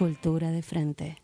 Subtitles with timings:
[0.00, 1.18] Cultura de frente.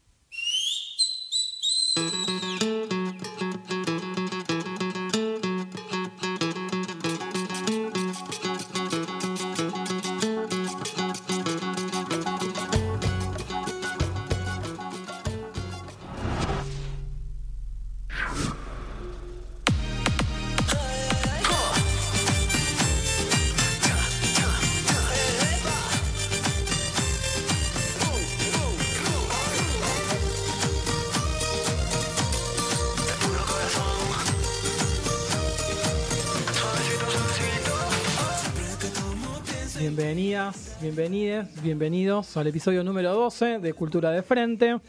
[40.96, 44.80] Bienvenides, bienvenidos al episodio número 12 de Cultura de Frente,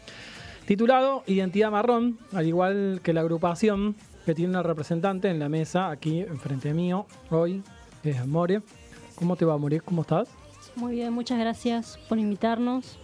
[0.64, 3.94] titulado Identidad Marrón, al igual que la agrupación
[4.24, 7.62] que tiene una representante en la mesa aquí enfrente mío hoy,
[8.04, 8.62] es More.
[9.16, 9.80] ¿Cómo te va, More?
[9.80, 10.28] ¿Cómo estás?
[10.76, 12.98] Muy bien, muchas gracias por invitarnos.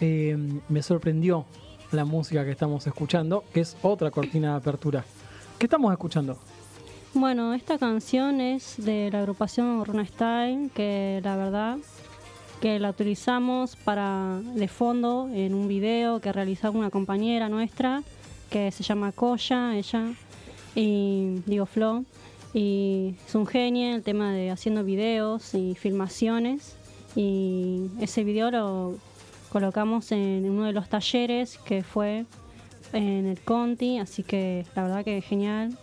[0.00, 0.36] Eh,
[0.68, 1.46] me sorprendió
[1.90, 5.04] la música que estamos escuchando, que es otra cortina de apertura.
[5.58, 6.38] ¿Qué estamos escuchando?
[7.12, 11.78] Bueno, esta canción es de la agrupación Runestein, que la verdad
[12.60, 18.02] que la utilizamos para de fondo en un video que realizó una compañera nuestra
[18.50, 20.12] que se llama Koya, ella,
[20.74, 22.04] y digo Flo,
[22.52, 26.76] y es un genio el tema de haciendo videos y filmaciones,
[27.16, 28.96] y ese video lo
[29.50, 32.26] colocamos en uno de los talleres que fue
[32.92, 35.76] en el Conti, así que la verdad que genial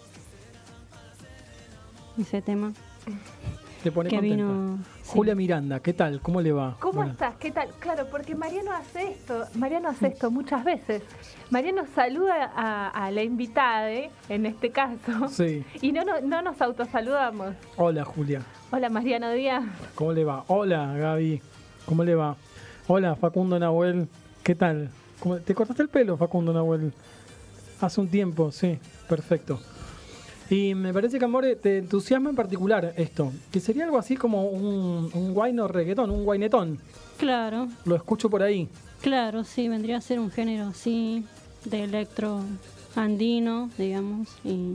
[2.19, 2.73] ese tema.
[3.83, 4.35] Te pone Que contenta.
[4.45, 5.09] vino- sí.
[5.13, 6.21] Julia Miranda, ¿qué tal?
[6.21, 6.77] ¿Cómo le va?
[6.79, 7.35] ¿Cómo estás?
[7.37, 7.69] ¿Qué tal?
[7.79, 11.01] Claro, porque Mariano hace esto, Mariano hace esto muchas veces.
[11.49, 14.11] Mariano saluda a, a la invitada, ¿eh?
[14.29, 15.65] en este caso, Sí.
[15.81, 17.55] y no, no, no nos autosaludamos.
[17.75, 18.43] Hola, Julia.
[18.71, 19.63] Hola Mariano Díaz.
[19.95, 20.43] ¿Cómo le va?
[20.47, 21.41] Hola, Gaby.
[21.85, 22.35] ¿Cómo le va?
[22.87, 24.07] Hola, Facundo Nahuel.
[24.43, 24.89] ¿Qué tal?
[25.19, 26.93] ¿Cómo- ¿Te cortaste el pelo, Facundo Nahuel?
[27.81, 28.77] Hace un tiempo, sí.
[29.09, 29.59] Perfecto.
[30.51, 33.31] Y me parece que, Amore, te entusiasma en particular esto.
[33.51, 36.77] Que sería algo así como un, un guayno reggaetón, un guainetón.
[37.17, 38.67] Claro, Lo escucho por ahí.
[39.01, 41.25] claro, sí, vendría a ser un género así
[41.63, 42.41] de electro
[42.97, 44.73] andino, digamos, y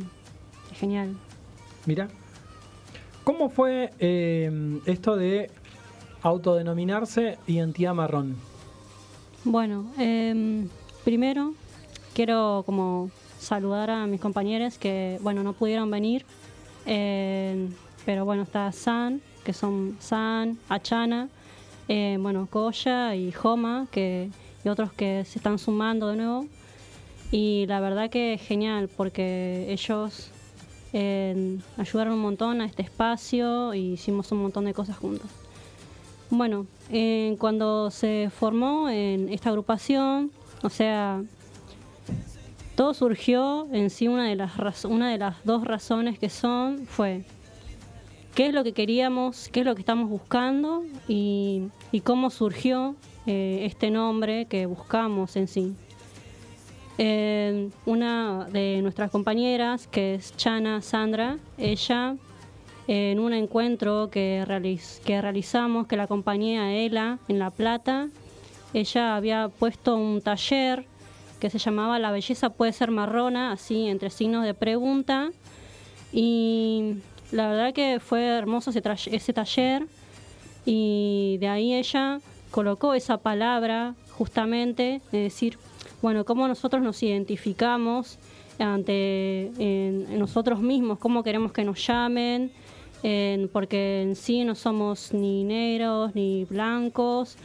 [0.75, 1.15] genial.
[1.84, 2.09] Mira.
[3.22, 5.50] ¿Cómo fue eh, esto de
[6.22, 8.36] autodenominarse identidad marrón?
[9.44, 10.69] Bueno, em,
[11.04, 11.53] primero
[12.15, 13.10] quiero como
[13.46, 16.24] saludar a mis compañeros que, bueno, no pudieron venir,
[16.84, 17.72] em,
[18.04, 21.28] pero bueno, está San, que son San, Achana,
[21.88, 24.30] eh, bueno, Koya y Homa, que,
[24.64, 26.46] y otros que se están sumando de nuevo.
[27.30, 30.30] Y la verdad que es genial porque ellos
[30.92, 35.30] eh, ayudaron un montón a este espacio y hicimos un montón de cosas juntos.
[36.30, 41.22] Bueno, eh, cuando se formó en esta agrupación, o sea,
[42.76, 47.25] todo surgió en sí una de las una de las dos razones que son fue
[48.34, 51.70] qué es lo que queríamos, qué es lo que estamos buscando y,
[52.04, 52.94] cómo surgió
[53.26, 55.75] eh, este nombre que buscamos en sí.
[56.98, 62.16] Eh, una de nuestras compañeras, que es Chana Sandra, ella
[62.88, 68.10] en un encuentro que, realiz- que realizamos, que la acompañé a ella en La Plata,
[68.75, 70.84] ella había puesto un taller
[71.41, 75.30] que se llamaba La belleza puede ser marrona, así entre signos de pregunta.
[76.12, 76.94] Y
[77.32, 79.86] la verdad que fue hermoso ese, ese taller.
[80.64, 82.20] Y de ahí ella
[82.50, 85.58] colocó esa palabra justamente, de decir,
[86.02, 88.18] bueno, cómo nosotros nos identificamos
[88.58, 89.50] ante
[90.16, 92.50] nosotros mismos, cómo queremos que nos llamen,
[93.03, 97.36] en- porque en sí no somos ni negros ni blancos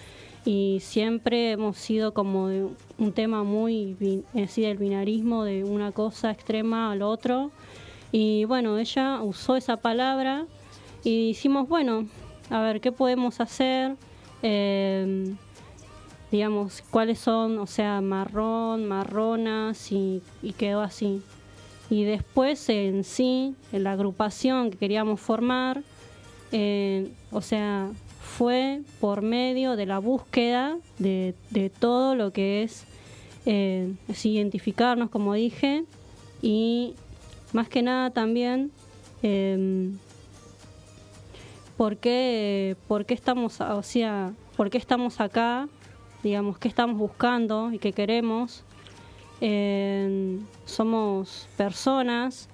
[0.45, 2.45] y siempre hemos sido como
[2.97, 7.51] un tema muy así del binarismo de una cosa extrema al otro.
[8.11, 10.45] Y bueno ella usó esa palabra
[11.03, 12.07] y dijimos bueno
[12.49, 13.95] a ver qué podemos hacer
[14.43, 15.35] Eh,
[16.31, 21.21] digamos cuáles son o sea marrón marronas y, y quedó así
[21.91, 25.83] y después en sí, en la agrupación que queríamos formar,
[26.53, 27.89] eh, o sea,
[28.37, 32.85] fue por medio de la búsqueda de, de todo lo que es,
[33.45, 33.93] eh,
[34.23, 35.83] identificarnos, como dije,
[36.41, 36.95] y
[37.51, 38.71] más que nada también
[39.21, 39.91] eh,
[41.75, 42.77] por qué,
[43.09, 45.67] estamos, o sea, por qué estamos acá,
[46.23, 48.63] digamos, qué estamos buscando y qué queremos.
[49.41, 52.47] Eh, somos personas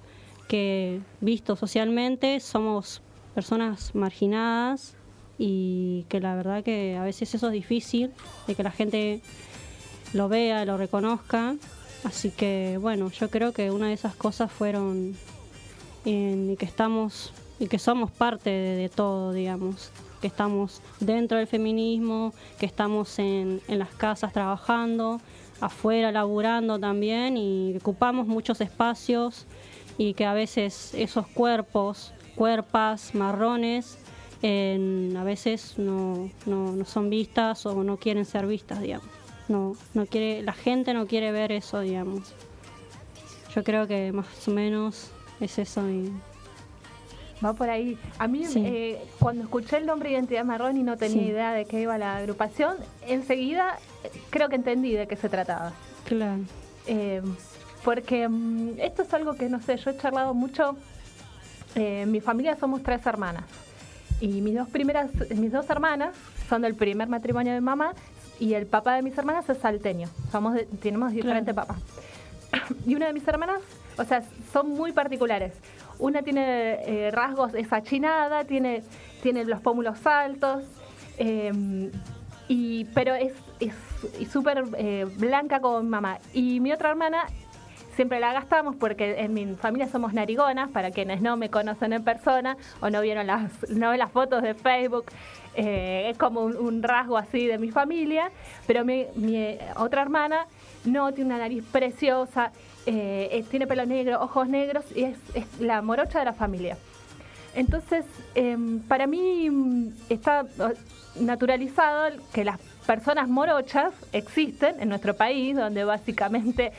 [0.48, 3.00] que, visto socialmente, somos
[3.34, 4.97] personas marginadas
[5.38, 8.10] y que la verdad que a veces eso es difícil,
[8.46, 9.20] de que la gente
[10.12, 11.54] lo vea, lo reconozca.
[12.04, 15.14] Así que bueno, yo creo que una de esas cosas fueron
[16.04, 19.90] y que estamos y que somos parte de, todo, digamos,
[20.20, 25.20] que estamos dentro del feminismo, que estamos en, en las casas trabajando,
[25.60, 29.46] afuera laburando también y ocupamos muchos espacios
[29.96, 33.98] y que a veces esos cuerpos, cuerpas marrones,
[34.42, 39.08] a veces no, no, no, son vistas o no quieren ser vistas, digamos.
[39.48, 42.34] No, no quiere, la gente no quiere ver eso, digamos.
[43.54, 45.82] Yo creo que más o menos es eso.
[47.44, 47.98] Va por ahí.
[48.18, 51.80] A mí, eh, cuando escuché el nombre Identidad Marrón y no tenía idea de qué
[51.80, 52.76] iba la agrupación,
[53.06, 53.78] enseguida
[54.30, 55.72] creo que entendí de qué se trataba.
[56.04, 56.42] Claro.
[56.86, 57.22] Eh,
[57.84, 60.76] porque mm, esto es algo que, no sé, yo he charlado mucho.
[61.74, 63.44] Eh, en mi familia somos tres hermanas.
[64.20, 66.16] Y mis dos primeras, mis dos hermanas
[66.48, 67.92] son del primer matrimonio de mamá
[68.40, 70.08] y el papá de mis hermanas es salteño.
[70.32, 71.78] Somos tenemos diferentes papás.
[72.86, 73.60] Y una de mis hermanas,
[73.96, 74.22] o sea,
[74.52, 75.52] son muy particulares.
[75.98, 78.82] Una tiene eh, rasgos, es achinada, tiene,
[79.22, 80.62] tiene los pómulos altos,
[82.48, 83.32] y, pero es
[84.30, 84.62] súper
[85.16, 86.18] blanca como mi mamá.
[86.32, 87.24] Y mi otra hermana
[87.98, 92.04] siempre la gastamos porque en mi familia somos narigonas, para quienes no me conocen en
[92.04, 95.06] persona o no vieron las, no las fotos de Facebook,
[95.56, 98.30] eh, es como un, rasgo así de mi familia,
[98.68, 99.04] pero mi,
[99.74, 100.46] otra hermana
[100.84, 102.52] no tiene una nariz preciosa,
[102.86, 105.18] eh, tiene pelo negro, ojos negros y es,
[105.58, 106.78] la morocha de la familia.
[107.56, 108.04] Entonces,
[108.36, 110.46] em, para mí está
[111.18, 116.72] naturalizado que las personas morochas existen en nuestro país, donde básicamente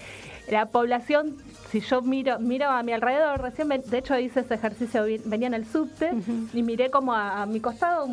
[0.49, 1.37] la población,
[1.69, 5.53] si yo miro, miro a mi alrededor, recién, de hecho hice ese ejercicio, venía en
[5.53, 6.11] el subte
[6.53, 8.07] y miré como a, mi costado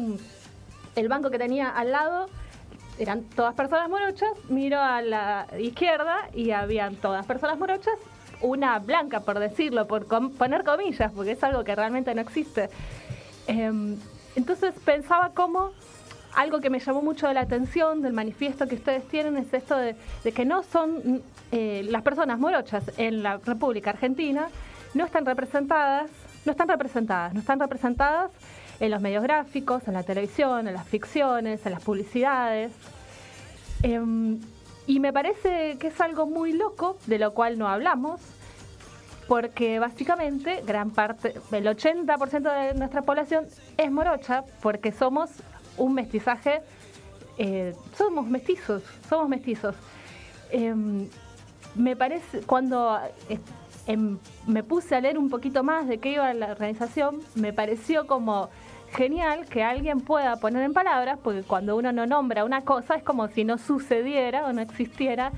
[0.95, 2.29] el banco que tenía al lado,
[2.99, 7.95] eran todas personas morochas, miro a la izquierda y habían todas personas morochas,
[8.41, 12.71] una blanca por decirlo, por poner comillas, porque es algo que realmente no existe.
[13.47, 13.97] Em,
[14.35, 15.73] entonces pensaba cómo
[16.37, 19.97] algo que me llamó mucho la atención del manifiesto que ustedes tienen es esto de,
[20.33, 24.49] que no son eh, las personas morochas en la República Argentina
[24.95, 26.11] no están representadas,
[26.45, 28.31] no están representadas, no están representadas
[28.81, 32.73] en los medios gráficos, en la televisión, en las ficciones, en las publicidades.
[33.83, 34.39] Em,
[34.87, 38.21] y me parece que es algo muy loco, de lo cual no hablamos,
[39.29, 43.47] porque básicamente gran parte, el 80% de nuestra población
[43.77, 45.31] es morocha, porque somos
[45.77, 46.63] un mestizaje,
[47.39, 49.75] eh, somos mestizos, somos mestizos.
[50.51, 51.09] Em,
[51.75, 53.39] me parece, cuando eh,
[53.87, 58.07] em, me puse a leer un poquito más de qué iba la organización, me pareció
[58.07, 58.49] como
[58.93, 63.03] genial que alguien pueda poner en palabras, porque cuando uno no nombra una cosa es
[63.03, 65.33] como si no sucediera o no existiera,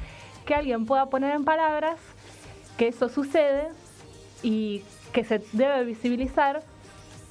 [0.46, 1.98] que alguien pueda poner en palabras
[2.76, 3.68] que eso sucede
[4.42, 4.82] y
[5.12, 6.62] que se debe visibilizar.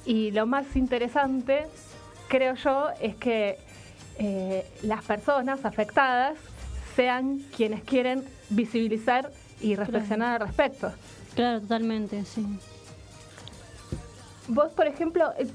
[0.04, 1.66] Y lo más interesante
[2.28, 3.58] creo yo, es que
[4.18, 6.36] eh, las personas afectadas
[6.94, 9.30] sean quienes quieren visibilizar
[9.60, 10.92] y reflexionar al respecto.
[11.34, 12.44] Claro, totalmente, sí.
[14.48, 15.46] Vos, por ejemplo, eh,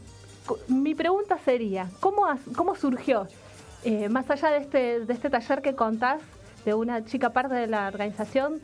[0.68, 2.26] mi pregunta sería, ¿cómo,
[2.56, 3.28] cómo surgió,
[3.84, 6.22] eh, más allá de este, de este taller que contás,
[6.64, 8.62] de una chica parte de la organización,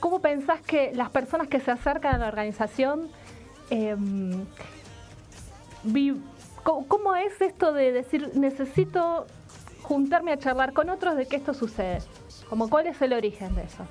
[0.00, 3.08] ¿cómo pensás que las personas que se acercan a la organización
[3.70, 3.94] eh,
[6.66, 9.26] ¿Cómo, es esto de decir, necesito
[9.82, 12.00] juntarme a charlar con otros de que esto sucede?
[12.48, 13.86] Como, ¿Cuál es el origen de eso?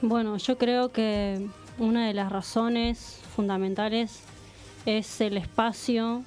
[0.00, 4.22] Bueno, yo creo que una de las razones fundamentales
[4.86, 6.22] es el espacio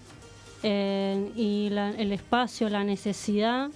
[0.61, 3.71] eh, y el espacio, la necesidad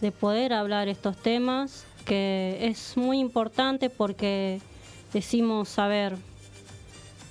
[0.00, 4.62] de poder hablar estos temas, que es muy importante porque
[5.12, 6.16] decimos, saber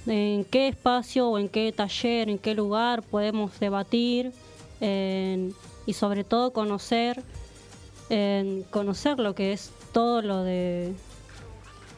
[0.07, 4.31] en qué espacio o en qué taller, en qué lugar podemos debatir
[4.81, 7.23] y sobre todo conocer,
[8.71, 10.93] conocer lo que es todo lo de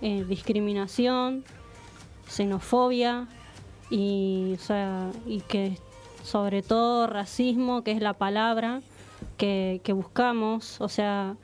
[0.02, 1.46] eh, discriminación,
[2.28, 3.28] xenofobia
[3.90, 4.58] y,
[5.26, 5.78] y que
[6.24, 8.82] sobre todo racismo, que es la palabra
[9.38, 11.36] que, buscamos, o sea,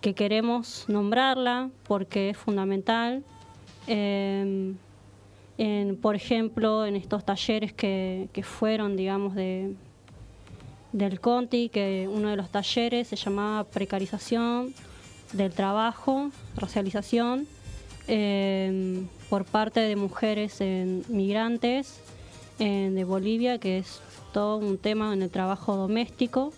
[0.00, 3.24] que queremos nombrarla porque es fundamental.
[5.56, 9.74] Em, por ejemplo, en estos talleres que, fueron, digamos, de,
[10.92, 14.74] del Conti, que uno de los talleres se llamaba precarización
[15.32, 17.46] del trabajo, racialización,
[18.08, 20.60] em, por parte de mujeres
[21.08, 22.00] migrantes
[22.58, 24.00] de Bolivia, que es
[24.32, 26.52] todo un tema en el trabajo doméstico.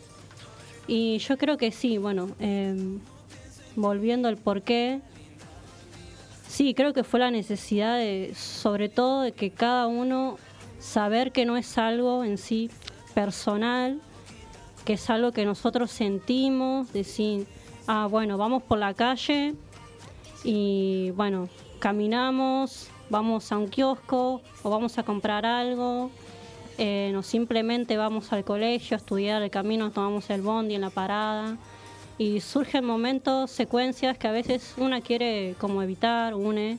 [0.88, 3.00] Y yo creo que sí, bueno, em,
[3.76, 5.00] volviendo al porqué,
[6.56, 10.38] sí, creo que fue la necesidad de, sobre todo, de que cada uno
[10.78, 12.70] saber que no es algo en sí
[13.14, 14.00] personal,
[14.86, 17.46] que es algo que nosotros sentimos, decir,
[17.86, 19.54] ah, bueno, vamos por la calle
[20.44, 26.10] y bueno, caminamos, vamos a un kiosco o vamos a comprar algo,
[26.78, 30.90] eh, no simplemente vamos al colegio a estudiar el camino, tomamos el bondi en la
[30.90, 31.58] parada
[32.18, 36.78] y surgen momentos, secuencias que a veces una quiere como evitar, une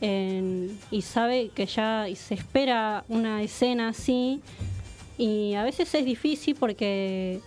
[0.00, 4.40] y sabe que ya se espera una escena así
[5.18, 7.40] y a veces es difícil porque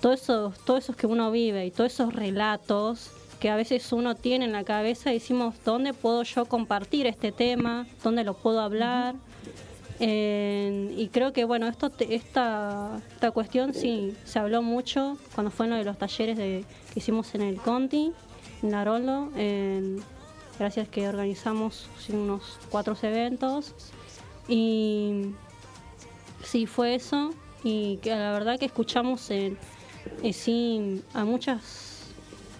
[0.00, 4.14] todos esos, todos esos que uno vive y todos esos relatos que a veces uno
[4.14, 7.86] tiene en la cabeza, decimos, ¿dónde puedo yo compartir este tema?
[8.02, 9.14] ¿Dónde lo puedo hablar?
[10.00, 15.76] Y creo que bueno, esto esta, esta cuestión sí se habló mucho cuando fue uno
[15.76, 18.12] de los talleres de, que hicimos en el Conti,
[18.62, 19.30] en Larolo,
[20.58, 23.74] gracias que organizamos unos cuatro eventos.
[24.48, 25.32] Y
[26.42, 27.30] sí, fue eso.
[27.62, 29.56] Y que la verdad que escuchamos en,
[30.22, 32.12] eh, sí, a muchas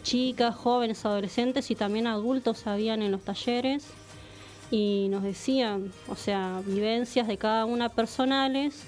[0.02, 3.86] chicas, jóvenes, adolescentes y también adultos habían en los talleres
[4.74, 8.82] y nos decían, o sea, vivencias de cada una personales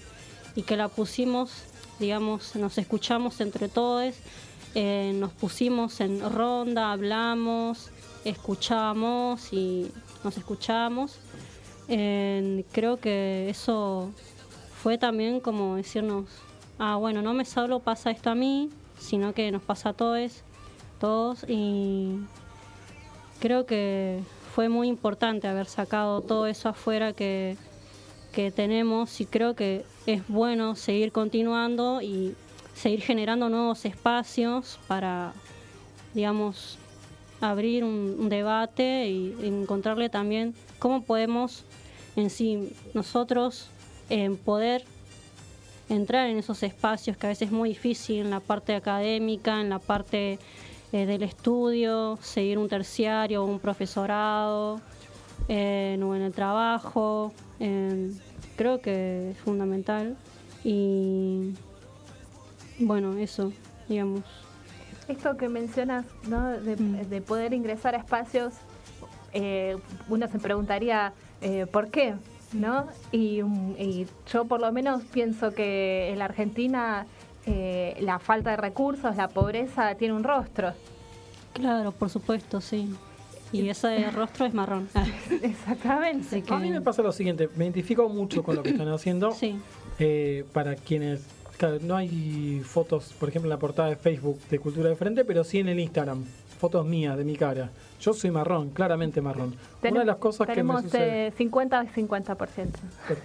[0.56, 1.62] y que la pusimos,
[2.00, 4.16] digamos, nos escuchamos entre todos,
[4.74, 7.90] eh, nos pusimos en ronda, hablamos,
[8.24, 9.92] escuchamos y
[10.24, 11.20] nos escuchamos.
[11.86, 14.10] creo que eso
[14.82, 16.24] fue también como decirnos,
[16.80, 20.42] ah, bueno, no me solo pasa esto a mí, sino que nos pasa a todos,
[20.98, 22.18] todos, y
[23.38, 24.20] creo que
[24.56, 27.58] fue muy importante haber sacado todo eso afuera que,
[28.32, 32.34] que tenemos y creo que es bueno seguir continuando y
[32.75, 35.34] seguir generando nuevos espacios para,
[36.14, 36.78] digamos,
[37.42, 41.64] abrir un, debate y encontrarle también cómo podemos
[42.16, 43.68] en sí nosotros
[44.08, 44.84] en poder
[45.90, 49.68] entrar en esos espacios que a veces es muy difícil en la parte académica, en
[49.68, 50.38] la parte
[50.92, 54.80] eh, del estudio, seguir un terciario o un profesorado,
[55.48, 57.32] eh, o en el trabajo.
[58.56, 60.16] creo que es fundamental.
[60.64, 61.54] Y
[62.78, 63.52] bueno, eso,
[63.88, 64.22] digamos.
[65.08, 66.50] Esto que mencionas, ¿no?
[66.50, 67.22] de, mm.
[67.22, 68.54] poder ingresar a espacios,
[69.32, 69.76] eh,
[70.08, 71.12] uno se preguntaría,
[71.70, 72.14] ¿por qué?
[72.52, 72.86] ¿no?
[73.12, 73.42] Y,
[74.32, 77.06] yo por lo menos pienso que en la Argentina
[77.46, 80.72] eh, la falta de recursos, la pobreza tiene un rostro.
[81.52, 82.92] Claro, por supuesto, sí.
[83.52, 84.88] Y ese rostro es marrón.
[85.42, 86.42] Exactamente.
[86.48, 89.32] A mí me pasa lo siguiente, me identifico mucho con lo que están haciendo.
[89.32, 89.56] Sí.
[89.98, 91.24] Eh, para quienes,
[91.56, 95.24] claro, no hay fotos, por ejemplo, en la portada de Facebook de Cultura de Frente,
[95.24, 96.24] pero sí en el Instagram,
[96.58, 97.70] fotos mías de mi cara.
[98.00, 99.54] Yo soy marrón, claramente marrón.
[99.82, 101.28] Una de las cosas que me sucede...
[101.28, 102.68] Eh, 50 50%.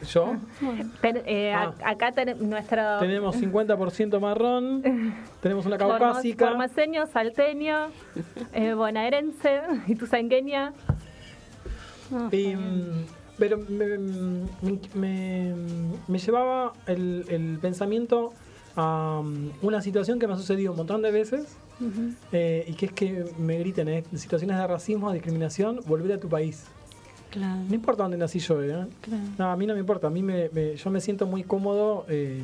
[0.07, 0.35] ¿Yo?
[1.03, 1.73] eh, ah.
[1.83, 2.99] Acá nuestro...
[2.99, 4.83] Tenemos 50% marrón,
[5.41, 6.47] tenemos una caucásica.
[6.47, 7.87] Formaseño, salteño,
[8.53, 10.73] eh, bonaerense y tusangueña.
[12.31, 13.05] Y, mm,
[13.37, 13.97] pero me,
[14.93, 15.55] me,
[16.07, 18.33] me, llevaba el, el pensamiento
[18.75, 21.57] a mm, una situación que me ha sucedido un montón de veces
[22.31, 24.03] eh, y que es que me griten ¿eh?
[24.15, 26.65] situaciones de racismo, discriminación, volver a tu país.
[27.31, 27.61] Claro.
[27.67, 28.85] No importa dónde nací yo, ¿eh?
[29.37, 30.07] No, a mí no me importa.
[30.07, 32.41] A mí me, yo me siento muy cómodo eh,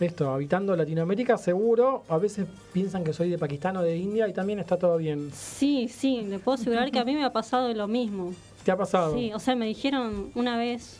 [0.00, 2.04] esto, habitando Latinoamérica, seguro.
[2.08, 5.30] A veces piensan que soy de Pakistán o de India y también está todo bien.
[5.32, 8.32] Sí, sí, le puedo asegurar que a mí me ha pasado lo mismo.
[8.64, 9.14] ¿Te ha pasado?
[9.14, 10.99] Sí, o sea, me dijeron una vez,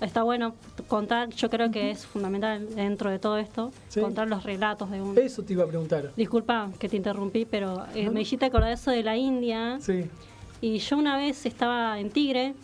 [0.00, 0.54] está bueno
[0.88, 5.20] contar, yo creo que es fundamental dentro de todo esto, contar los relatos de uno.
[5.20, 6.12] Eso te iba a preguntar.
[6.16, 9.78] Disculpa que te interrumpí, pero eh, me dijiste acordar eso de la India.
[9.80, 10.04] Sí.
[10.60, 12.54] Y yo una vez estaba en Tigre,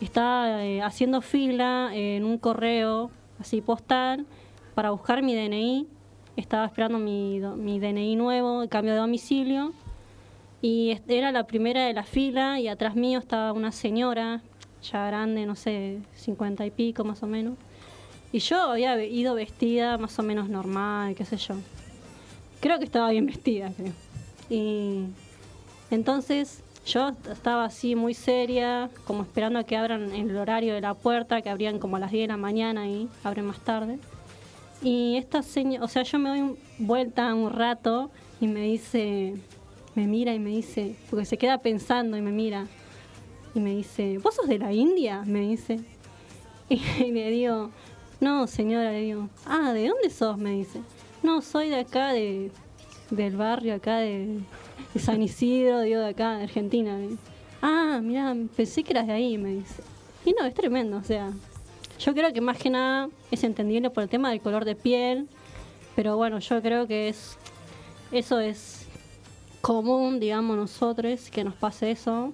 [0.00, 4.26] estaba eh, haciendo fila en un correo así postal
[4.74, 5.86] para buscar mi DNI.
[6.36, 9.72] Estaba esperando mi, mi DNI nuevo, el cambio de domicilio.
[10.60, 14.42] Y era la primera de la fila y atrás mío estaba una señora
[14.82, 17.54] ya grande, no sé, cincuenta y pico más o menos.
[18.32, 21.54] Y yo había ido vestida más o menos normal, qué sé yo.
[22.60, 23.92] Creo que estaba bien vestida, creo.
[24.50, 25.04] Y
[25.90, 30.94] entonces yo estaba así muy seria, como esperando a que abran el horario de la
[30.94, 33.98] puerta, que abrían como a las 10 de la mañana y abren más tarde.
[34.82, 39.34] Y esta señora, o sea, yo me doy vuelta un rato y me dice,
[39.94, 42.66] me mira y me dice, porque se queda pensando y me mira,
[43.54, 45.22] y me dice, ¿vos sos de la India?
[45.26, 45.80] Me dice.
[46.70, 47.70] Y le digo,
[48.20, 50.36] no, señora, le digo, ah, ¿de dónde sos?
[50.36, 50.80] Me dice.
[51.22, 52.50] No, soy de acá, de,
[53.10, 54.40] del barrio acá de,
[54.92, 56.96] de San Isidro, digo, de acá, de Argentina.
[56.96, 57.22] me dice.
[57.62, 59.82] Ah, mira, pensé que eras de ahí, me dice.
[60.24, 61.32] Y no, es tremendo, o sea,
[61.98, 65.26] yo creo que más que nada es entendible por el tema del color de piel,
[65.96, 67.38] pero bueno, yo creo que es
[68.10, 68.86] eso es
[69.60, 72.32] común, digamos, nosotros, que nos pase eso.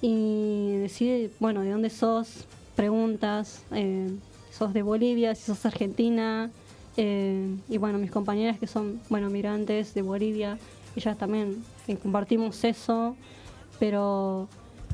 [0.00, 2.46] Y decir, bueno, ¿de dónde sos?
[2.76, 4.08] Preguntas, eh,
[4.52, 5.34] ¿sos de Bolivia?
[5.34, 6.50] ¿Si sos argentina?
[6.96, 10.58] Eh, y bueno, mis compañeras que son, bueno, migrantes de Bolivia,
[10.96, 13.16] ellas también eh, compartimos eso,
[13.78, 14.48] pero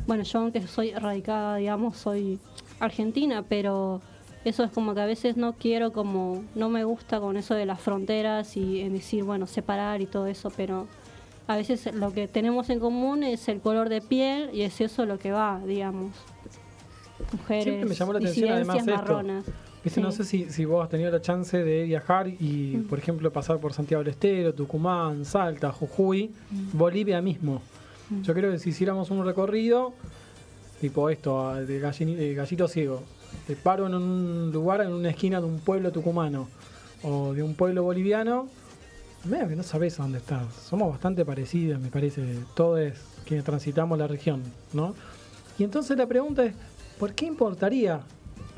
[0.07, 2.39] bueno, yo aunque soy radicada, digamos, soy
[2.79, 4.03] argentina, pero
[4.45, 7.65] eso es como que a veces no quiero como, no me gusta con eso de
[7.65, 10.87] las fronteras y en decir, bueno, separar y todo eso, pero
[11.47, 15.05] a veces lo que tenemos en común es el color de piel y es eso
[15.07, 16.13] lo que va, digamos.
[17.33, 19.13] Mujeres, Siempre me llamó la atención además disidencias esto.
[19.15, 19.45] marronas.
[19.85, 22.85] Viste, no sé si, si vos has tenido la chance de viajar y, Mm.
[22.89, 26.79] por ejemplo, pasar por Santiago del Estero, Tucumán, Salta, Jujuy, Mm.
[26.79, 27.61] Bolivia mismo.
[28.23, 29.93] Yo creo que si hiciéramos un recorrido,
[30.81, 33.03] tipo esto, a- de, gallini- de gallito ciego,
[33.47, 36.49] te paro en un lugar, en una esquina de un pueblo tucumano
[37.03, 38.49] o de un pueblo boliviano,
[39.27, 40.53] medio que no sabés a dónde estás.
[40.69, 42.23] Somos bastante parecidos, me parece,
[42.55, 42.93] todos
[43.27, 44.95] quienes transitamos la región, ¿no?
[45.59, 46.55] Y entonces la pregunta es,
[46.99, 48.01] ¿por qué importaría?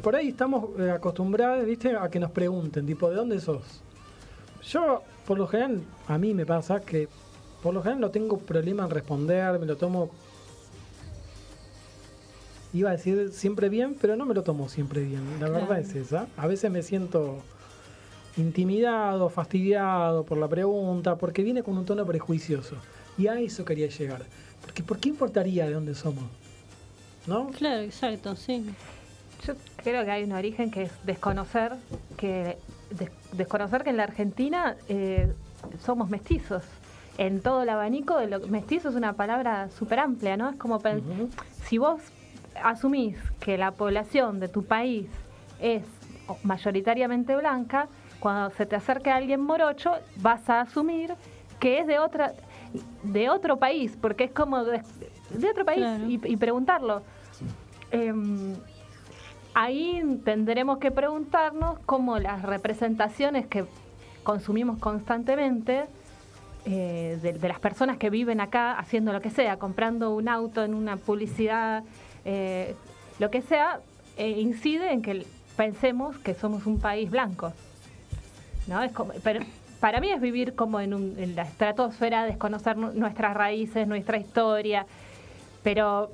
[0.02, 1.96] Por ahí estamos eh, acostumbrados, ¿viste?
[1.96, 3.62] A que nos pregunten, tipo, ¿de dónde sos?
[4.68, 7.08] Yo, por lo general, a mí me pasa que,
[7.62, 10.10] por lo general no tengo problema en responder, me lo tomo,
[12.72, 15.22] iba a decir siempre bien, pero no me lo tomo siempre bien.
[15.40, 16.26] La verdad es esa.
[16.36, 17.42] A veces me siento
[18.36, 22.76] intimidado, fastidiado por la pregunta, porque viene con un tono prejuicioso.
[23.18, 24.22] Y a eso quería llegar.
[24.62, 26.24] Porque, ¿por qué importaría de dónde somos?
[27.26, 27.48] ¿No?
[27.50, 28.64] Claro, exacto, sí.
[29.46, 31.72] Yo creo que hay un origen que es desconocer
[32.16, 32.56] que
[32.90, 35.32] des- desconocer que en la Argentina eh,
[35.84, 36.62] somos mestizos.
[37.18, 40.50] En todo el abanico, de lo, mestizo es una palabra súper amplia, ¿no?
[40.50, 41.30] Es como Ujú.
[41.64, 42.00] si vos
[42.62, 45.06] asumís que la población de tu país
[45.60, 45.82] es
[46.42, 47.88] mayoritariamente blanca,
[48.20, 51.14] cuando se te acerque alguien morocho, vas a asumir
[51.60, 52.32] que es de otra
[53.02, 54.82] de otro país, porque es como de,
[55.30, 56.06] de otro país Claro.
[56.06, 57.02] y, y preguntarlo.
[57.90, 58.54] Em,
[59.54, 63.64] ahí tendremos que preguntarnos cómo las representaciones que
[64.24, 65.86] consumimos constantemente
[66.66, 70.64] eh, de, de las personas que viven acá haciendo lo que sea, comprando un auto
[70.64, 71.84] en una publicidad,
[72.24, 72.74] eh,
[73.18, 73.80] lo que sea,
[74.18, 75.24] eh, incide en que
[75.56, 77.52] pensemos que somos un país blanco.
[78.66, 78.82] ¿No?
[78.82, 79.40] Es como, pero
[79.80, 84.16] para mí es vivir como en, un- en la estratosfera, desconocer nu- nuestras raíces, nuestra
[84.18, 84.86] historia,
[85.62, 86.10] pero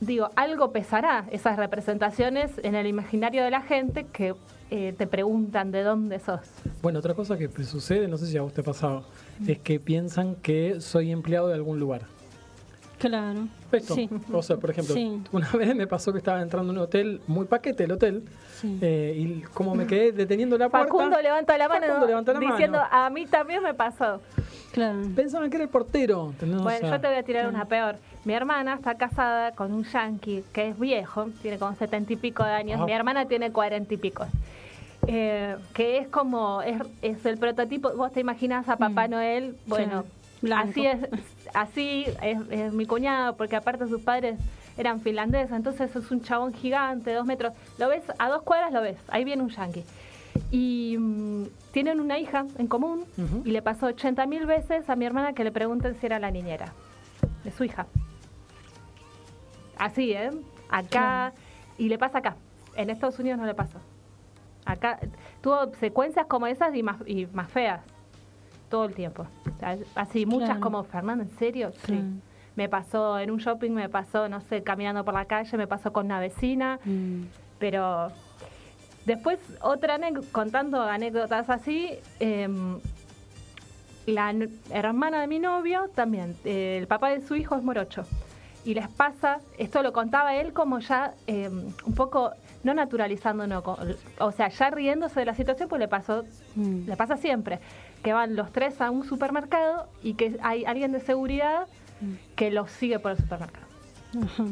[0.00, 4.34] digo, algo pesará esas representaciones en el imaginario de la gente que
[4.70, 6.40] eh, te preguntan de dónde sos.
[6.82, 9.04] Bueno, otra cosa que sucede, no sé si a vos te pasado,
[9.46, 12.02] es que piensan que soy empleado de algún lugar.
[12.98, 13.48] Claro.
[13.72, 14.08] Esto, Sí.
[14.32, 15.20] o sea, por ejemplo, Sí.
[15.32, 18.22] una vez me pasó que estaba entrando en un hotel, muy paquete el hotel,
[18.54, 18.78] Sí.
[18.80, 22.38] eh, y como me quedé deteniendo la puerta, Facundo levanta la mano Facundo levanta la
[22.40, 22.88] diciendo, mano.
[22.92, 24.20] a mí también me pasó.
[24.72, 24.98] Claro.
[25.14, 26.32] pensaban que era el portero.
[26.40, 27.96] Bueno, sea, yo te voy a tirar una peor.
[28.24, 32.42] Mi hermana está casada con un yankee que es viejo, tiene como setenta y pico
[32.42, 32.76] de años.
[32.78, 32.86] Ajá.
[32.86, 34.26] Mi hermana tiene cuarenta y pico.
[35.06, 39.10] Eh, que es como, es, es el prototipo, vos te imaginás a Papá Mm.
[39.10, 40.04] Noel, bueno,
[40.42, 40.70] Blanco.
[40.70, 40.98] así es,
[41.54, 44.38] así es, es mi cuñado, porque aparte sus padres
[44.76, 48.82] eran finlandeses, entonces es un chabón gigante, dos metros, lo ves, a dos cuadras lo
[48.82, 49.84] ves, ahí viene un yankee.
[50.50, 53.04] Y mm, tienen una hija en común
[53.44, 56.30] y le pasó 80 mil veces a mi hermana que le pregunten si era la
[56.30, 56.72] niñera
[57.44, 57.86] de su hija.
[59.78, 60.30] Así, ¿eh?
[60.68, 61.32] Acá,
[61.78, 62.36] y le pasa acá.
[62.76, 63.78] En Estados Unidos no le pasó.
[64.64, 64.98] Acá
[65.40, 67.80] tuvo secuencias como esas y más, y más feas
[68.74, 69.24] todo el tiempo.
[69.94, 70.60] Así, muchas Claro.
[70.60, 71.70] como, Fernando, ¿en serio?
[71.86, 71.96] Sí.
[72.56, 75.92] Me pasó en un shopping, me pasó, no sé, caminando por la calle, me pasó
[75.92, 77.22] con una vecina, Mm.
[77.60, 78.08] pero
[79.06, 79.96] después otra
[80.32, 82.80] contando anécdotas así, em,
[84.06, 84.34] la
[84.70, 88.02] hermana de mi novio también, eh, el papá de su hijo es morocho.
[88.64, 92.32] Y les pasa, esto lo contaba él como ya em, un poco,
[92.64, 93.62] no naturalizando, no,
[94.18, 96.24] o sea, ya riéndose de la situación, pues le pasó,
[96.56, 96.86] Mm.
[96.88, 97.60] le pasa siempre,
[98.02, 101.66] que van los tres a un supermercado y que hay alguien de seguridad
[102.00, 102.14] Mm.
[102.36, 103.66] que los sigue por el supermercado.
[104.24, 104.44] Ajá.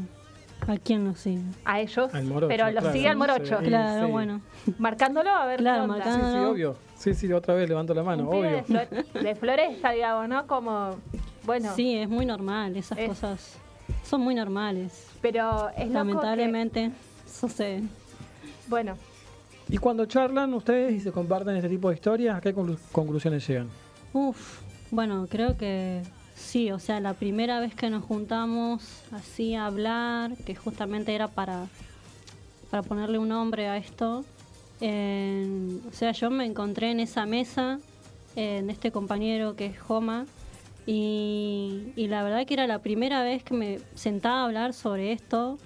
[0.73, 1.43] ¿A quién no sigue?
[1.65, 2.93] A ellos, Al morocho, pero los claro.
[2.93, 4.13] sigue al morocho, Sí, Claro, sí.
[4.13, 4.41] bueno.
[4.79, 6.05] marcándolo a ver Claro, qué onda.
[6.05, 6.77] Sí, sí, obvio.
[6.95, 8.43] Sí, sí, otra vez levanto la mano, obvio.
[8.43, 8.89] de, flor-
[9.25, 10.47] de floresta, digamos, ¿no?
[10.47, 10.97] Como,
[11.45, 13.59] bueno, Sí, es muy normal, esas Es- cosas
[14.05, 15.09] son muy normales.
[15.21, 16.93] pero es loco Lamentablemente
[17.27, 17.81] sucede.
[17.81, 17.87] que
[18.73, 18.97] Bueno,
[19.69, 23.47] Y cuando charlan ustedes y se comparten este tipo de historias, ¿a qué conclu- conclusiones
[23.47, 23.69] llegan?
[24.15, 26.01] Uf, bueno, creo que
[26.35, 31.29] sí, o sea, la primera vez que nos juntamos así a hablar, que justamente era
[31.29, 31.67] para,
[32.71, 34.25] para ponerle un nombre a esto,
[34.81, 35.47] eh,
[35.91, 37.79] o sea, yo me encontré en esa mesa
[38.37, 40.25] eh, de este compañero que es Joma,
[40.87, 45.13] y, y la verdad que era la primera vez que me sentaba a hablar sobre
[45.13, 45.59] esto,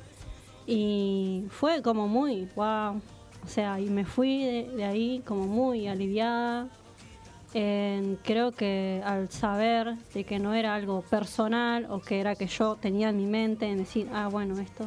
[0.67, 3.01] y fue como muy, wow,
[3.45, 6.69] o sea, y me fui de, ahí como muy aliviada,
[7.53, 12.77] creo que al saber de que no era algo personal o que era que yo
[12.77, 14.85] tenía en mi mente en decir, ah, bueno, esto.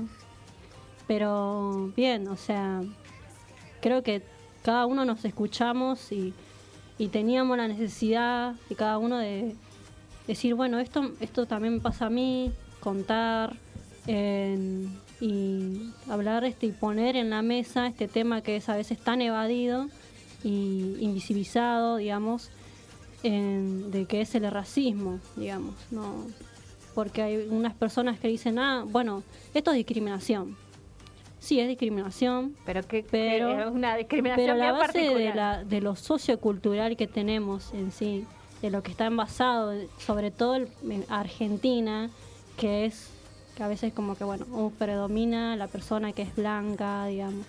[1.07, 2.81] Pero bien, o sea,
[3.81, 4.21] creo que
[4.61, 6.33] cada uno nos escuchamos y,
[7.11, 9.55] teníamos la necesidad de cada uno de
[10.27, 13.55] decir, bueno, esto, esto también me pasa a mí, contar
[15.21, 19.21] y hablar este, y poner en la mesa este tema que es a veces tan
[19.21, 19.87] evadido
[20.43, 22.49] y invisibilizado, digamos,
[23.23, 26.25] en- de que es el racismo, digamos, no
[26.95, 30.57] porque hay unas personas que dicen, ah, bueno, esto es discriminación.
[31.39, 35.79] Sí, es discriminación, pero que, Pero- es una discriminación pero la base de, la, de
[35.79, 38.25] lo sociocultural que tenemos en sí,
[38.61, 42.09] de lo que está envasado, sobre todo en Argentina,
[42.57, 43.09] que es
[43.59, 47.45] a veces como que, bueno, uh, predomina la persona que es blanca, digamos,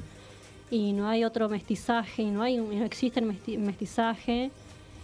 [0.71, 4.51] y no hay otro mestizaje, y no, hay, no existe el mesti- mestizaje,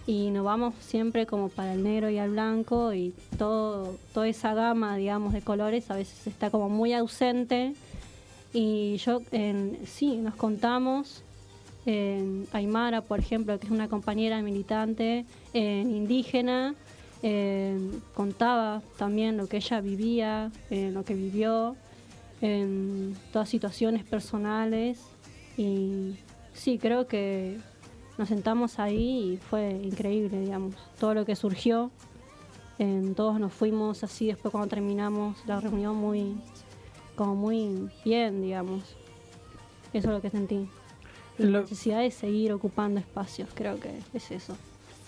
[0.05, 4.53] y nos vamos siempre como para el negro y el blanco, y todo, toda esa
[4.53, 7.73] gama, digamos, de colores a veces está como muy ausente,
[8.53, 11.23] y yo, en, sí, nos contamos.
[11.89, 16.75] En Aymara, por ejemplo, que es una compañera militante en indígena,
[17.21, 21.75] en- contaba también lo que ella vivía, en lo que vivió,
[22.41, 24.99] en todas situaciones personales.
[25.57, 26.15] Y
[26.53, 27.57] sí, creo que
[28.17, 31.91] nos sentamos ahí y fue increíble, digamos, todo lo que surgió.
[32.79, 36.35] En, todos nos fuimos así después cuando terminamos la reunión muy
[37.15, 38.83] como muy bien, digamos.
[39.93, 40.69] Eso es lo que sentí.
[41.39, 44.55] La lo, necesidad de seguir ocupando espacios, creo que es eso.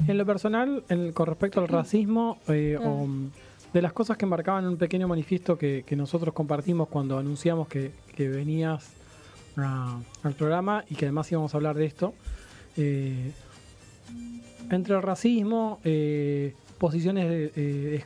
[0.08, 2.92] En lo personal, en- con respecto al racismo, eh, Claro.
[2.94, 3.32] o, mm,
[3.74, 7.92] de las cosas que marcaban un pequeño manifiesto que, que nosotros compartimos cuando anunciamos que,
[8.16, 8.94] que venías
[9.58, 12.14] a- al programa y que además íbamos a hablar de esto,
[12.78, 13.32] eh,
[14.72, 18.04] entre el racismo, eh, posiciones de- eh,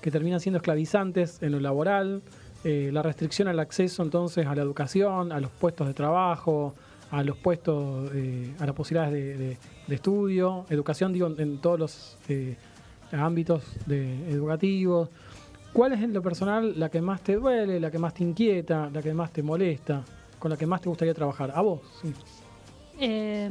[0.00, 2.22] que terminan siendo esclavizantes en lo laboral,
[2.64, 6.74] eh, la restricción al acceso entonces a la educación, a los puestos de trabajo,
[7.10, 12.56] a los puestos, eh, a las posibilidades de, estudio, educación digo en todos los eh,
[13.12, 15.08] ámbitos de- educativos.
[15.72, 18.90] ¿Cuál es en lo personal la que más te duele, la que más te inquieta,
[18.92, 20.02] la que más te molesta,
[20.38, 21.52] con la que más te gustaría trabajar?
[21.54, 22.12] A vos, sí.
[22.98, 23.50] Eh,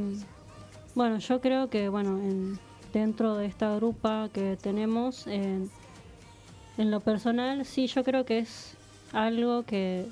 [0.94, 2.58] bueno, yo creo que bueno, en-
[2.92, 5.70] dentro de esta grupa que tenemos, en,
[6.78, 8.76] en lo personal, sí, yo creo que es
[9.12, 10.06] algo que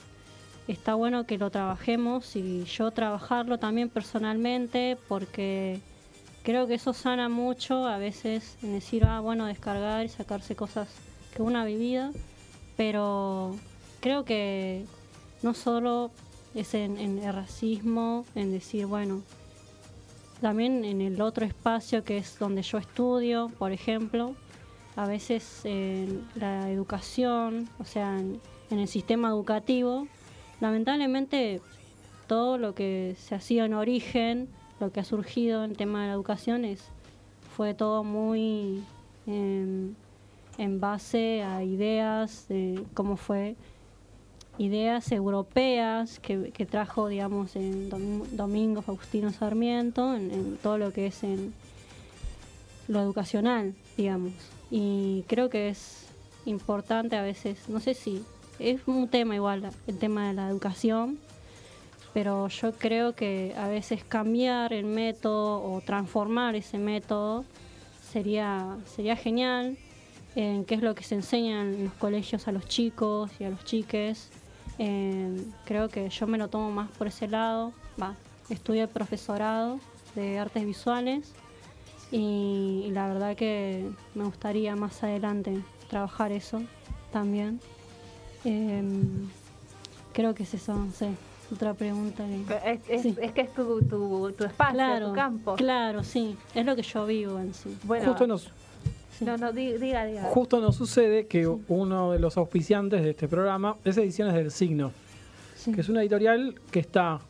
[0.68, 5.81] está bueno que lo trabajemos y yo trabajarlo también personalmente porque
[6.42, 10.88] creo que eso sana mucho a veces en decir, ah, bueno, descargar y sacarse cosas
[11.35, 12.11] que uno ha vivido,
[12.77, 13.57] pero
[14.00, 14.85] creo que
[15.42, 16.11] no solo
[16.55, 19.22] es en, el racismo, en decir, bueno,
[20.40, 24.35] también en el otro espacio que es donde yo estudio, por ejemplo,
[24.96, 28.40] a veces en la educación, o sea, en
[28.79, 30.07] el sistema educativo,
[30.64, 31.61] lamentablemente
[32.27, 34.48] todo lo que se hacía en origen,
[34.81, 36.83] lo que ha surgido en el tema de la educación es
[37.55, 38.83] fue todo muy
[39.27, 39.94] en,
[40.57, 43.57] en base a ideas de cómo fue
[44.57, 51.09] ideas europeas que, trajo, digamos, en Dom- Domingo Faustino Sarmiento, en, en todo lo que
[51.09, 51.53] es en
[52.88, 54.33] lo educacional, digamos.
[54.70, 56.07] Y creo que es
[56.46, 58.24] importante a veces, no sé si,
[58.59, 61.19] es un tema igual, el tema de la educación,
[62.12, 67.45] pero yo creo que a veces cambiar el método o transformar ese método
[68.12, 69.77] sería, sería genial
[70.37, 73.51] en qué es lo que se enseña en los colegios a los chicos y a
[73.51, 74.31] los chiques.
[74.79, 77.73] Eh, creo que yo me lo tomo más por ese lado.
[78.01, 78.14] Va,
[78.49, 79.81] estudio el profesorado
[80.14, 81.33] de artes visuales
[82.11, 86.62] y la verdad que me gustaría más adelante trabajar eso
[87.12, 87.61] también.
[88.44, 88.83] Eh,
[90.12, 91.09] creo que es eso, no sé.
[91.52, 92.24] Otra pregunta.
[92.26, 93.14] que- Es, es- Sí.
[93.20, 95.54] es que es tu, tu, tu espacio, Claro, tu campo.
[95.57, 96.37] claro, sí.
[96.54, 97.76] Es lo que yo vivo en sí.
[97.85, 98.50] Bueno, Justo nos,
[99.18, 99.24] Sí.
[99.24, 100.22] no, no, di- diga, diga.
[100.24, 104.90] Justo nos sucede que uno de los auspiciantes de este programa es Ediciones del Signo,
[105.57, 105.72] Sí.
[105.72, 107.20] que es una editorial que está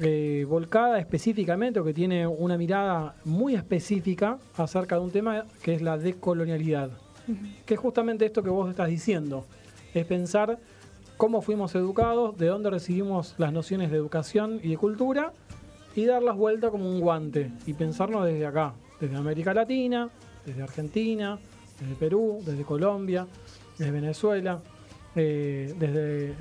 [0.00, 5.74] eh, volcada específicamente o que tiene una mirada muy específica acerca de un tema que
[5.74, 6.90] es la decolonialidad,
[7.66, 9.44] que es justamente esto que vos estás diciendo,
[9.94, 10.58] es pensar
[11.16, 15.32] cómo fuimos educados, de dónde recibimos las nociones de educación y de cultura
[15.96, 20.08] y darlas vuelta como un guante y pensarnos desde acá, desde América Latina,
[20.46, 21.38] desde Argentina,
[21.80, 23.26] desde Perú, desde Colombia,
[23.76, 24.60] desde Venezuela,
[25.16, 26.34] eh, desde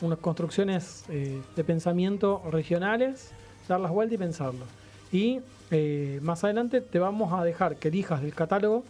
[0.00, 3.30] unas construcciones eh, de pensamiento regionales,
[3.68, 4.64] darlas vuelta y pensarlo.
[5.12, 8.84] Y eh, más adelante te vamos a dejar que elijas del catálogo.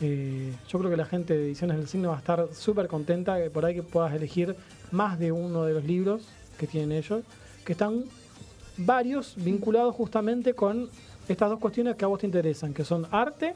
[0.00, 3.50] Yo creo que la gente de Ediciones del Signo va a estar súper contenta que
[3.50, 4.56] por ahí que puedas elegir
[4.90, 6.22] más de uno de los libros
[6.58, 7.22] que tienen ellos,
[7.64, 8.04] que están
[8.78, 10.88] varios vinculados justamente con
[11.28, 13.54] estas dos cuestiones que a vos te interesan, que son arte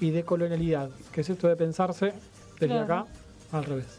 [0.00, 2.12] y decolonialidad, que es esto de pensarse
[2.58, 3.06] desde acá
[3.52, 3.98] al revés.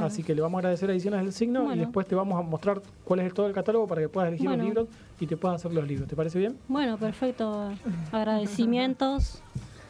[0.00, 2.42] Así que le vamos a agradecer a Ediciones del Signo y después te vamos a
[2.42, 4.88] mostrar cuál es todo el catálogo para que puedas elegir los libros
[5.20, 6.08] y te puedas hacer los libros.
[6.08, 6.56] ¿Te parece bien?
[6.68, 7.70] Bueno, perfecto.
[8.10, 9.42] Agradecimientos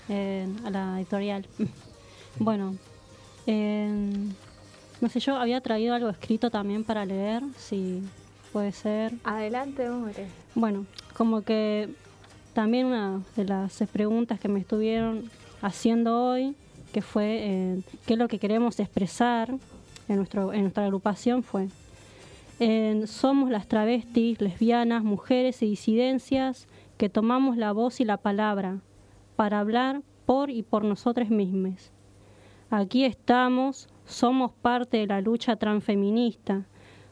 [0.08, 1.46] eh, a la editorial.
[2.36, 2.74] Bueno,
[3.46, 3.88] eh,
[5.00, 8.02] no sé, yo había traído algo escrito también para leer, si
[8.52, 9.12] puede ser.
[9.22, 10.26] Adelante, hombre.
[10.56, 10.84] Bueno,
[11.16, 11.90] como que
[12.52, 15.30] también una de las preguntas que me estuvieron
[15.62, 16.56] haciendo hoy,
[16.92, 19.54] que fue eh, qué es lo que queremos expresar
[20.08, 21.68] en, nuestro, en nuestra agrupación, fue
[23.06, 28.78] somos las travestis, lesbianas, mujeres y disidencias que tomamos la voz y la palabra
[29.36, 31.92] para hablar por y por nosotras mismas.
[32.70, 36.66] Aquí estamos, somos parte de la lucha transfeminista,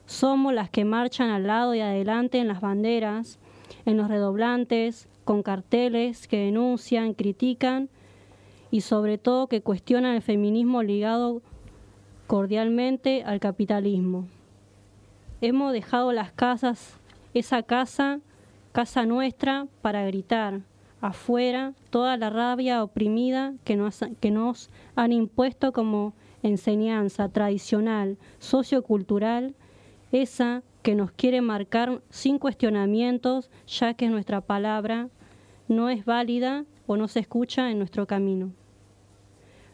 [0.07, 3.39] somos las que marchan al lado y adelante en las banderas,
[3.85, 7.89] en los redoblantes, con carteles que denuncian, critican
[8.71, 11.43] y sobre todo que cuestionan el feminismo ligado
[12.27, 14.27] cordialmente al capitalismo.
[15.41, 16.99] Hemos dejado las casas,
[17.35, 18.21] esa casa,
[18.73, 20.63] casa nuestra, para gritar
[21.03, 29.55] afuera toda la rabia oprimida que nos, han impuesto como enseñanza tradicional, sociocultural,
[30.13, 35.09] esa que nos quiere marcar sin cuestionamientos, ya que nuestra palabra
[35.69, 38.53] no es válida o no se escucha en nuestro camino.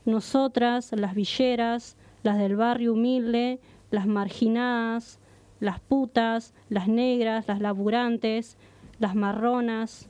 [0.06, 3.60] Nosotras, las villeras, las del barrio humilde,
[3.90, 5.20] las marginadas,
[5.60, 8.56] las putas, las negras, las laburantes,
[8.98, 10.07] las marronas,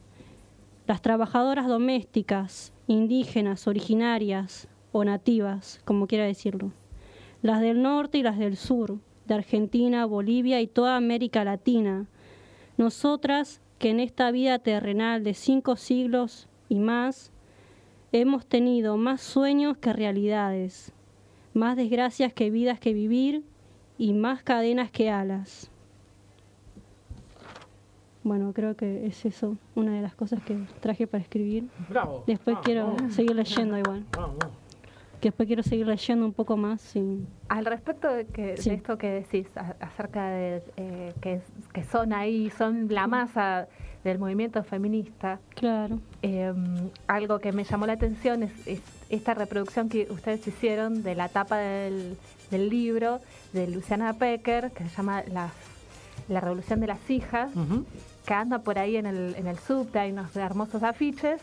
[0.88, 6.72] las trabajadoras domésticas, indígenas, originarias o nativas, como quiera decirlo,
[7.42, 12.07] las del norte y las del sur, de Argentina, Bolivia y toda América Latina.
[12.79, 17.33] Nosotras que en esta vida terrenal de cinco siglos y más
[18.12, 20.92] hemos tenido más sueños que realidades,
[21.53, 23.44] más desgracias que vidas que vivir
[23.98, 25.70] y más cadenas que alas.
[28.24, 31.68] Bueno, creo que es eso, una de las cosas que traje para escribir.
[31.88, 32.24] Bravo.
[32.26, 34.04] Después quiero seguir leyendo igual
[35.20, 36.81] que después quiero seguir leyendo un poco más.
[36.81, 37.26] Sin...
[37.48, 39.48] Al respecto de, que, esto que decís
[39.81, 41.40] acerca de eh, que,
[41.72, 43.68] que, son ahí, son la masa
[44.04, 45.40] del movimiento feminista.
[45.54, 45.98] Claro.
[46.22, 48.52] Em, algo que me llamó la atención es,
[49.11, 52.16] esta reproducción que ustedes hicieron de la tapa del,
[52.50, 53.20] libro
[53.52, 55.50] de Luciana Pecker, que se llama La,
[56.28, 57.50] la Revolución de las Hijas.
[58.26, 61.40] que anda por ahí en el, en el subte, hay unos hermosos afiches,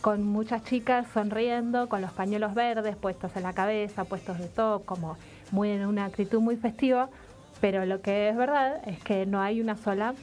[0.00, 4.80] con muchas chicas sonriendo, con los pañuelos verdes puestos en la cabeza, puestos de todo,
[4.80, 5.16] como
[5.52, 7.10] muy en una actitud muy festiva,
[7.60, 10.14] pero lo que es verdad es que no hay una sola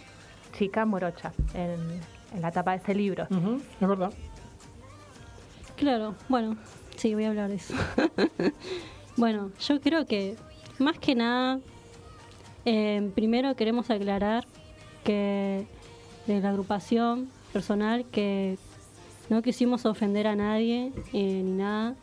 [0.58, 2.02] chica morocha en,
[2.42, 3.28] la tapa de ese libro.
[3.80, 4.12] es verdad.
[5.78, 6.58] Claro, bueno,
[6.96, 7.76] sí, voy a hablar de eso.
[9.18, 10.36] bueno, yo creo que
[10.80, 11.60] más que nada,
[12.70, 14.46] eh, primero queremos aclarar
[15.06, 15.66] que
[16.26, 18.58] de la agrupación personal que
[19.30, 21.96] no quisimos ofender a nadie eh, ni nada.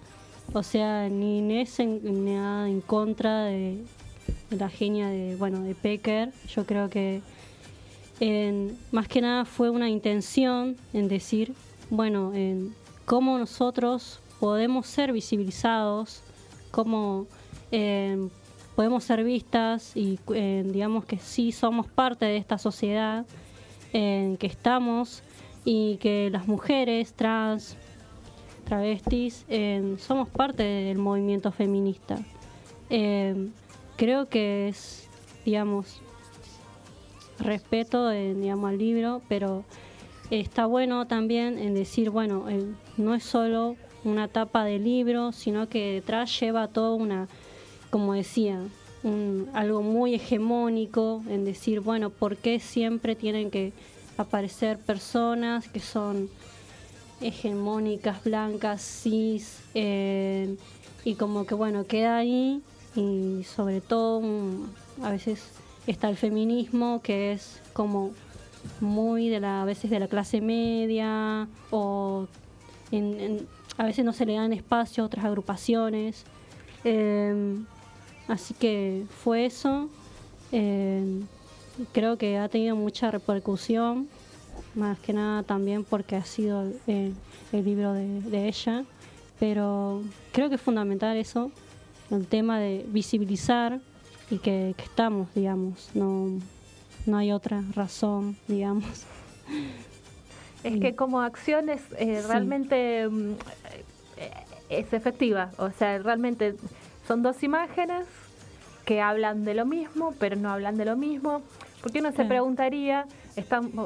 [0.54, 3.84] O sea, ni en nada en contra de,
[4.48, 6.32] la genia de, bueno, de Pecker.
[6.48, 7.20] Yo creo que
[8.90, 11.52] más que nada fue una intención en decir,
[11.90, 12.74] bueno, en
[13.04, 16.22] cómo nosotros podemos ser visibilizados,
[16.70, 17.26] cómo
[18.74, 20.18] podemos ser vistas y
[20.64, 23.24] digamos que sí somos parte de esta sociedad,
[23.92, 25.22] en que estamos
[25.64, 27.76] y que las mujeres trans,
[28.64, 32.18] travestis, eh, somos parte del movimiento feminista.
[32.90, 33.48] Eh,
[33.96, 35.08] creo que es,
[35.44, 36.00] digamos,
[37.38, 39.64] respeto eh, digamos, al libro, pero
[40.30, 42.46] está bueno también en decir, bueno,
[42.96, 47.28] no es solo una tapa de libro, sino que detrás lleva toda una,
[47.94, 48.58] como decía,
[49.52, 53.72] algo muy hegemónico en decir, bueno, ¿por qué siempre tienen que
[54.16, 56.28] aparecer personas que son
[57.20, 60.56] hegemónicas, blancas, cis, eh,
[61.04, 62.62] y como que bueno, queda ahí
[62.96, 64.22] y sobre todo
[65.00, 65.44] a veces
[65.86, 68.10] está el feminismo que es como
[68.80, 72.26] muy de la a veces de la clase media o
[73.78, 76.24] a veces no se le dan espacio a otras agrupaciones.
[76.82, 77.64] Em,
[78.28, 79.88] así que fue eso.
[80.52, 81.26] Em,
[81.92, 84.08] creo que ha tenido mucha repercusión
[84.74, 87.14] más que nada también porque ha sido el,
[87.52, 88.84] libro de, ella,
[89.38, 91.52] pero creo que es fundamental eso,
[92.10, 93.80] el tema de visibilizar
[94.30, 96.40] y que, estamos, digamos, no,
[97.06, 99.04] no hay otra razón, digamos.
[100.64, 103.32] Es que como acción es eh, realmente mm,
[104.16, 104.30] eh,
[104.70, 106.56] es efectiva, o sea, realmente
[107.06, 108.06] son dos imágenes
[108.84, 111.42] que hablan de lo mismo, pero no hablan de lo mismo.
[111.82, 113.06] Porque uno se preguntaría,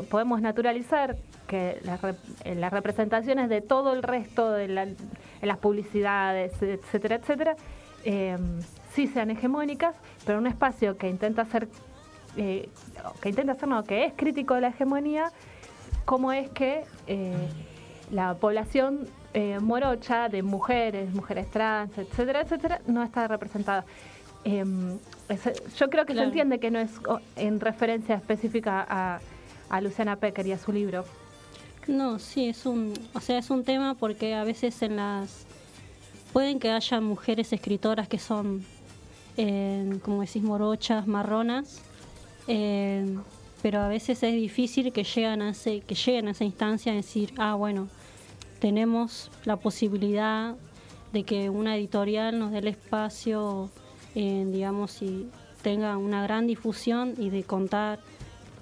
[0.08, 1.16] podemos naturalizar
[1.48, 1.80] que
[2.44, 4.94] eh, las, representaciones de todo el resto de
[5.42, 7.56] las publicidades, etcétera, etcétera,
[8.04, 8.60] em,
[8.92, 11.68] sí sean hegemónicas, pero un espacio que intenta ser,
[12.36, 12.68] eh,
[13.20, 15.32] que intenta ser, no, que es crítico de la hegemonía,
[16.04, 17.48] ¿cómo es que eh,
[18.12, 19.08] la población
[19.60, 23.84] morocha de mujeres, mujeres trans, etcétera, etcétera, no está representada?
[24.44, 24.98] Em,
[25.78, 26.90] yo creo que se entiende que no es
[27.36, 29.20] en referencia específica a,
[29.68, 31.04] a, Luciana Pecker y a su libro.
[31.86, 35.46] No, sí, es un, o sea, es un tema porque a veces en las
[36.32, 38.64] pueden que haya mujeres escritoras que son,
[39.36, 41.82] eh, como decís, morochas, marronas,
[42.46, 43.16] eh,
[43.62, 46.98] pero a veces es difícil que lleguen a ese, que lleguen a esa instancia de
[46.98, 47.88] decir, ah, bueno,
[48.58, 50.56] tenemos la posibilidad
[51.12, 53.70] de que una editorial nos dé el espacio
[54.14, 55.28] digamos, y
[55.62, 58.00] tenga una gran difusión y de contar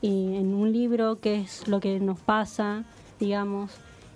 [0.02, 2.84] en un libro qué es lo que nos pasa,
[3.18, 3.72] digamos,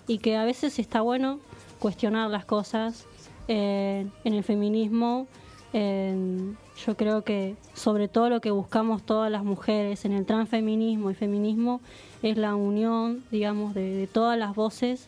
[0.07, 1.39] y que a veces está bueno
[1.79, 3.05] cuestionar las cosas.
[3.47, 5.27] Eh, en el feminismo,
[5.73, 11.15] yo creo que sobre todo lo que buscamos todas las mujeres en el transfeminismo y
[11.15, 11.81] feminismo
[12.21, 15.07] es la unión, digamos, de todas las voces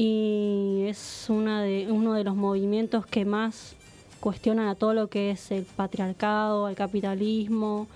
[0.00, 3.74] y es una de, uno de los movimientos que más
[4.20, 7.88] cuestionan a todo lo que es el patriarcado, al capitalismo,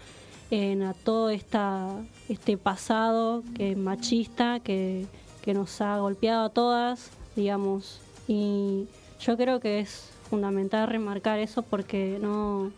[0.51, 1.89] a todo esta,
[2.29, 5.07] este pasado que machista que,
[5.43, 8.01] que nos ha golpeado a todas, digamos.
[8.27, 8.87] Y
[9.21, 12.73] yo creo que es fundamental remarcar eso porque no.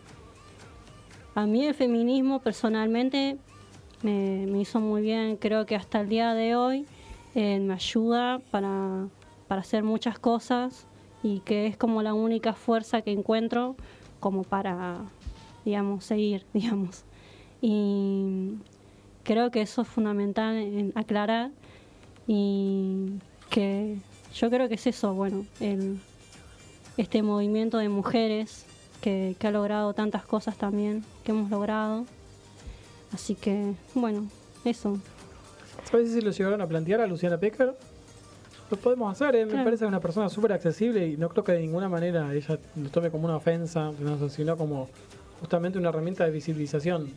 [1.33, 3.37] A mí el feminismo personalmente
[4.03, 6.85] me, hizo muy bien, creo que hasta el día de hoy
[7.33, 9.07] eh, me ayuda para,
[9.47, 10.87] para hacer muchas cosas
[11.23, 13.75] y que es como la única fuerza que encuentro
[14.19, 15.01] como para,
[15.63, 17.03] digamos, seguir, digamos.
[17.61, 18.55] Y
[19.23, 21.51] creo que eso es fundamental en aclarar
[22.27, 23.13] y
[23.49, 23.97] que
[24.33, 25.99] yo creo que es eso, bueno, el,
[26.97, 28.65] este movimiento de mujeres
[29.01, 32.05] que, que ha logrado tantas cosas también que hemos logrado.
[33.13, 34.27] Así que, bueno,
[34.63, 34.99] eso.
[35.89, 37.75] ¿Sabes si lo llegaron a plantear a Luciana Pecker?
[38.69, 39.45] Lo podemos hacer, ¿eh?
[39.45, 42.89] me parece una persona súper accesible y no creo que de ninguna manera ella lo
[42.89, 43.91] tome como una ofensa,
[44.29, 44.89] sino como
[45.39, 47.11] justamente una herramienta de visibilización.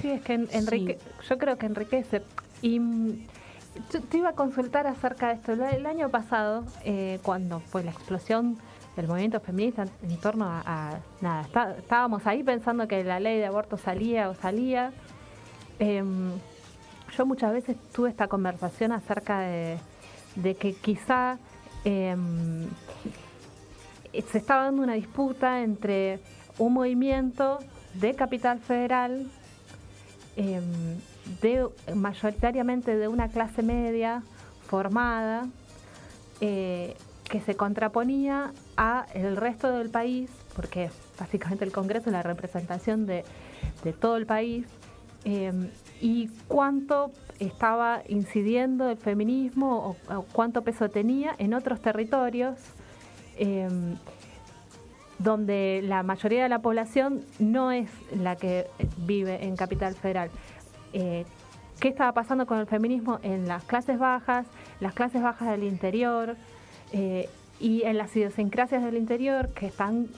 [0.00, 2.22] Sí, es que enrique, yo creo que enriquece.
[2.60, 3.26] Y mm,
[4.10, 5.52] te iba a consultar acerca de esto.
[5.52, 8.58] El año pasado, eh, cuando fue la explosión
[8.94, 11.46] del movimiento feminista en torno a, nada,
[11.78, 14.92] estábamos ahí pensando que la ley de aborto salía o salía.
[15.78, 16.32] Em,
[17.16, 19.78] yo muchas veces tuve esta conversación acerca de
[20.36, 21.38] de que quizá
[21.84, 22.68] em,
[24.12, 26.20] se estaba dando una disputa entre
[26.58, 27.58] un movimiento
[27.94, 29.26] de capital federal,
[30.36, 30.62] em,
[31.40, 34.22] de, mayoritariamente de una clase media
[34.66, 35.46] formada,
[36.40, 36.94] eh,
[37.24, 43.06] que se contraponía a el resto del país, porque básicamente el Congreso es la representación
[43.06, 43.24] de,
[44.00, 44.66] todo el país,
[45.24, 45.70] em,
[46.00, 47.10] y cuánto
[47.40, 52.56] estaba incidiendo el feminismo o, cuánto peso tenía en otros territorios
[53.36, 53.96] em,
[55.18, 58.66] donde la mayoría de la población no es la que
[58.98, 60.30] vive en Capital Federal.
[60.92, 61.24] Eh,
[61.80, 64.46] ¿Qué estaba pasando con el feminismo en las clases bajas,
[64.80, 66.36] las clases bajas del interior?
[66.92, 67.28] Eh,
[67.58, 70.08] y en las idiosincrasias del interior que están,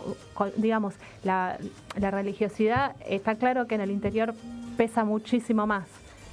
[0.57, 1.57] digamos, la,
[1.97, 4.35] la, religiosidad, está claro que en el interior
[4.77, 5.87] pesa muchísimo más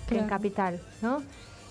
[0.08, 1.22] que en capital, ¿no?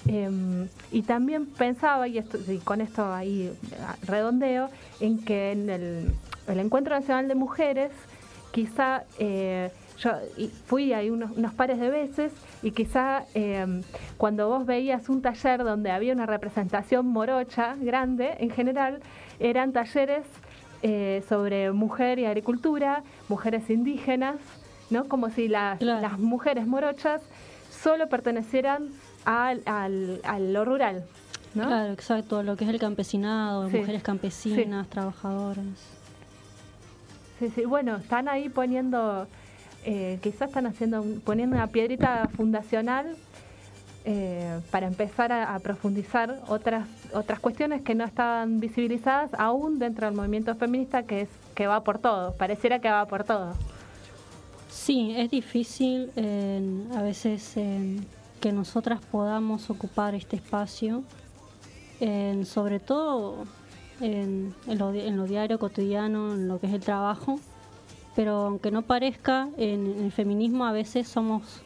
[0.06, 3.50] Em, y también pensaba, y, esto, y, con esto ahí
[4.02, 4.68] redondeo,
[5.00, 6.12] en que en el,
[6.46, 7.90] Encuentro Nacional de Mujeres
[8.52, 10.12] quizá eh, yo
[10.66, 12.32] fui ahí unos, unos, pares de veces
[12.62, 13.82] y quizá em,
[14.18, 19.00] cuando vos veías un taller donde había una representación morocha grande, en general
[19.40, 20.24] eran talleres
[20.82, 24.36] eh, sobre mujer y agricultura, mujeres indígenas,
[24.90, 25.08] ¿no?
[25.08, 27.22] Como si las, las mujeres morochas
[27.84, 28.88] solo pertenecieran
[29.26, 31.04] al, al, a lo rural.
[31.54, 31.66] ¿no?
[31.66, 35.66] Claro, exacto, lo que es el campesinado, mujeres campesinas, trabajadoras.
[37.38, 39.26] Sí, sí, bueno, están ahí poniendo,
[39.84, 43.16] eh, quizás están haciendo, poniendo una piedrita fundacional
[44.06, 50.14] eh, para empezar a, profundizar otras otras cuestiones que no estaban visibilizadas aún dentro del
[50.14, 53.54] movimiento feminista que es que va por todo pareciera que va por todo
[54.74, 56.10] sí es difícil
[56.94, 57.54] a veces
[58.40, 61.04] que nosotras podamos ocupar este espacio
[62.44, 63.44] sobre todo
[64.00, 67.38] en, lo, en, lo, diario cotidiano en lo que es el trabajo.
[68.16, 71.62] Pero aunque no parezca en el feminismo a veces somos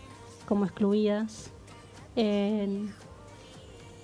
[0.47, 1.51] como excluidas.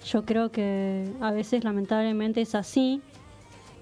[0.05, 3.01] Yo creo que a veces lamentablemente es así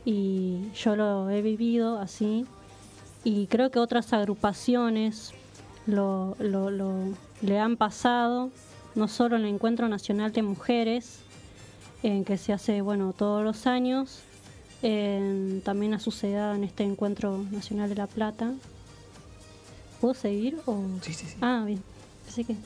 [0.05, 2.47] y yo lo he vivido así
[3.25, 5.33] y creo que otras agrupaciones
[5.87, 6.37] lo,
[7.41, 8.51] le han pasado,
[8.95, 11.20] no solo en el Encuentro Nacional de Mujeres,
[12.03, 14.23] en que se hace bueno todos los años,
[15.64, 18.53] también ha sucedido en este Encuentro Nacional de La Plata.
[20.01, 20.59] ¿Puedo seguir?
[20.66, 20.83] O?
[21.03, 21.37] Sí, sí, sí.
[21.41, 21.81] Ah, bien
[22.43, 22.57] que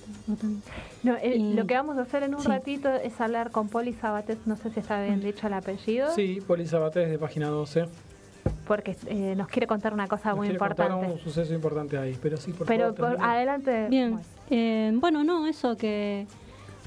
[1.03, 1.17] no,
[1.55, 4.71] Lo que vamos a hacer en un ratito es hablar con Poli Sabates, no sé
[4.71, 6.15] si está bien dicho el apellido.
[6.15, 7.87] Sí, Poli Sabates de página 12.
[8.67, 10.93] Porque eh, nos quiere contar una cosa muy importante.
[10.93, 13.17] Contar un suceso importante ahí, pero sí, por pero favor.
[13.17, 13.89] Pero adelante.
[13.89, 14.21] Bien,
[14.51, 16.27] eh, bueno, no, eso que,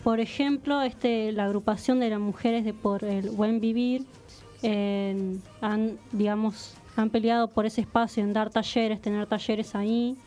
[0.03, 4.05] por ejemplo, este, la agrupación de las mujeres de por el buen vivir
[5.61, 10.17] han, digamos, han peleado por ese espacio en dar talleres, tener talleres ahí.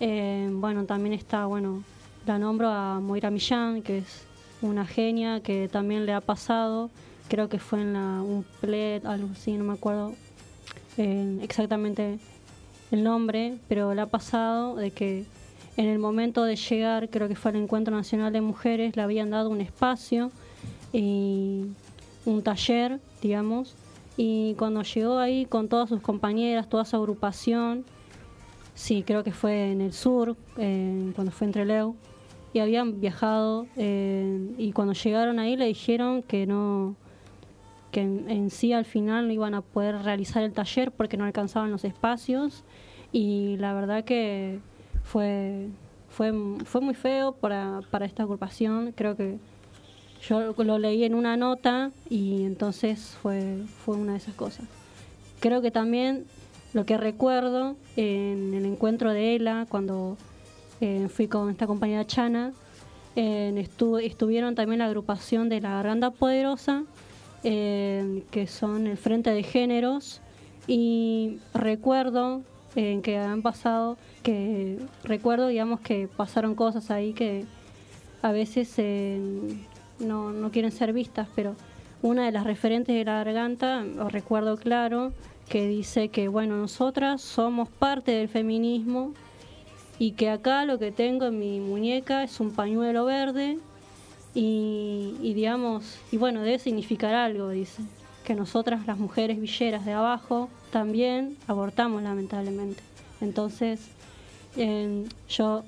[0.00, 1.84] Eh, bueno, también está, bueno,
[2.26, 4.24] la nombro a Moira Millán, que es
[4.62, 6.90] una genia que también le ha pasado,
[7.28, 10.14] creo que fue en la, un plet, algo así, no me acuerdo
[10.96, 12.18] exactamente
[12.90, 15.24] el nombre, pero le ha pasado de que
[15.76, 19.30] en el momento de llegar, creo que fue al Encuentro Nacional de Mujeres, le habían
[19.30, 20.30] dado un espacio
[20.92, 21.64] y
[22.26, 23.74] un taller, digamos,
[24.16, 27.84] y cuando llegó ahí con todas sus compañeras, toda su agrupación,
[28.74, 31.94] Sí, creo que fue en el sur, cuando fue entre Leu,
[32.54, 36.96] y habían viajado eh, y cuando llegaron ahí le dijeron que no
[37.92, 41.70] que en, sí al final no iban a poder realizar el taller porque no alcanzaban
[41.70, 42.64] los espacios.
[43.12, 44.58] Y la verdad que
[45.04, 45.68] fue
[46.08, 46.32] fue
[46.64, 48.92] fue muy feo para, para esta agrupación.
[48.96, 49.38] Creo que
[50.26, 54.66] yo lo leí en una nota y entonces fue fue una de esas cosas.
[55.38, 56.24] Creo que también
[56.72, 60.16] lo que recuerdo en el encuentro de ELA, cuando
[60.80, 62.52] eh, fui con esta compañera Chana,
[63.14, 66.84] estuvieron también la agrupación de la Garganta Poderosa,
[67.42, 70.20] que son el Frente de Géneros,
[70.66, 72.42] y recuerdo
[72.74, 77.44] que han pasado, que recuerdo, digamos, que pasaron cosas ahí que
[78.22, 78.76] a veces
[79.98, 81.56] no, no quieren ser vistas, pero
[82.00, 85.12] una de las referentes de la garganta, recuerdo claro,
[85.48, 89.12] que dice que, bueno, nosotras somos parte del feminismo
[89.98, 93.58] y que acá lo que tengo en mi muñeca es un pañuelo verde
[94.34, 97.82] y, digamos, y bueno, debe significar algo, dice,
[98.24, 102.82] que nosotras las mujeres villeras de abajo también abortamos lamentablemente.
[103.20, 103.88] Entonces,
[105.28, 105.64] yo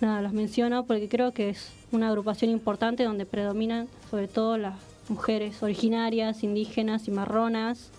[0.00, 4.74] nada, los menciono porque creo que es una agrupación importante donde predominan sobre todo las
[5.08, 7.90] mujeres originarias, indígenas y marronas,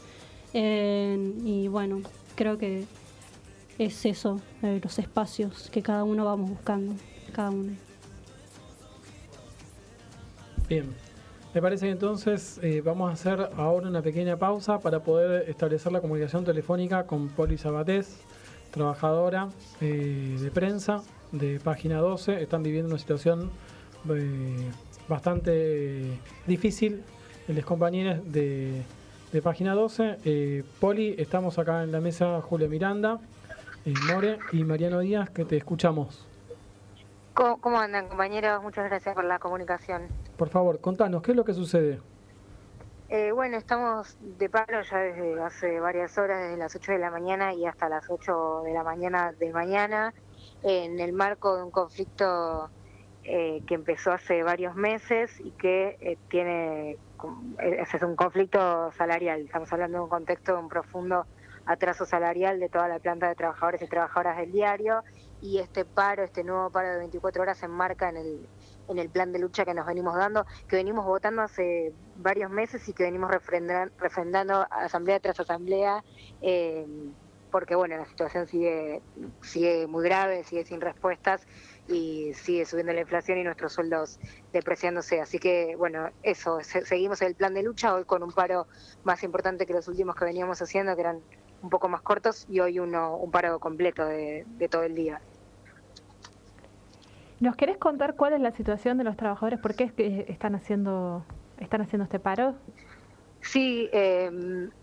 [0.53, 2.01] y bueno,
[2.35, 2.85] creo que
[3.77, 6.95] es eso, eh, los espacios que cada uno vamos buscando,
[7.33, 7.86] cada uno.
[10.67, 10.93] Bien,
[11.53, 15.91] me parece que entonces eh, vamos a hacer ahora una pequeña pausa para poder establecer
[15.91, 18.19] la comunicación telefónica con Poli Sabatés,
[18.71, 19.49] trabajadora
[19.81, 22.41] eh, de prensa de Página 12.
[22.41, 23.49] Están viviendo una situación
[25.07, 27.03] bastante difícil,
[27.47, 28.83] les compañeros de
[29.31, 30.19] de página 12.
[30.25, 33.19] Eh, Poli, estamos acá en la mesa Julia Miranda,
[33.85, 36.25] eh, More y Mariano Díaz, que te escuchamos.
[37.33, 38.63] ¿Cómo, andan, compañeros?
[38.63, 40.07] Muchas gracias por la comunicación.
[40.37, 41.99] Por favor, contanos, ¿qué es lo que sucede?
[43.09, 47.09] Eh, bueno, estamos de paro ya desde hace varias horas, desde las 8 de la
[47.09, 50.13] mañana y hasta las 8 de la mañana de mañana,
[50.63, 52.69] en el marco de un conflicto
[53.23, 56.97] que empezó hace varios meses y que tiene
[57.59, 59.41] ese es un conflicto salarial.
[59.41, 61.25] Estamos hablando de un contexto de un profundo
[61.65, 65.03] atraso salarial de toda la planta de trabajadores y trabajadoras del diario
[65.41, 68.47] y este paro, este nuevo paro de 24 horas se enmarca en el,
[68.87, 72.87] en el plan de lucha que nos venimos dando, que venimos votando hace varios meses
[72.87, 76.03] y que venimos refrendando asamblea tras asamblea,
[76.41, 76.85] eh,
[77.51, 79.01] porque bueno, la situación sigue,
[79.41, 81.47] sigue muy grave, sigue sin respuestas
[81.87, 84.19] y sigue subiendo la inflación y nuestros sueldos
[84.51, 85.21] depreciándose.
[85.21, 88.67] Así que bueno, eso, seguimos el plan de lucha hoy con un paro
[89.03, 91.21] más importante que los últimos que veníamos haciendo, que eran
[91.61, 95.21] un poco más cortos, y hoy uno un paro completo de todo el día.
[97.39, 99.59] ¿Nos querés contar cuál es la situación de los trabajadores?
[99.59, 101.23] ¿Por qué es que están haciendo,
[101.59, 102.55] están haciendo este paro?
[103.41, 104.31] Sí, eh,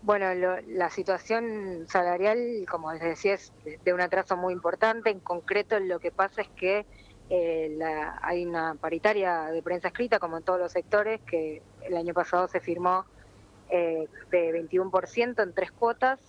[0.01, 0.27] bueno,
[0.67, 3.51] la situación salarial, como les decía, es
[3.83, 5.09] de, un atraso muy importante.
[5.09, 6.85] En concreto, lo que pasa es que
[7.29, 7.77] eh,
[8.21, 12.47] hay una paritaria de prensa escrita, como en todos los sectores, que el año pasado
[12.47, 13.05] se firmó
[13.69, 16.19] eh, de 21% en tres cuotas,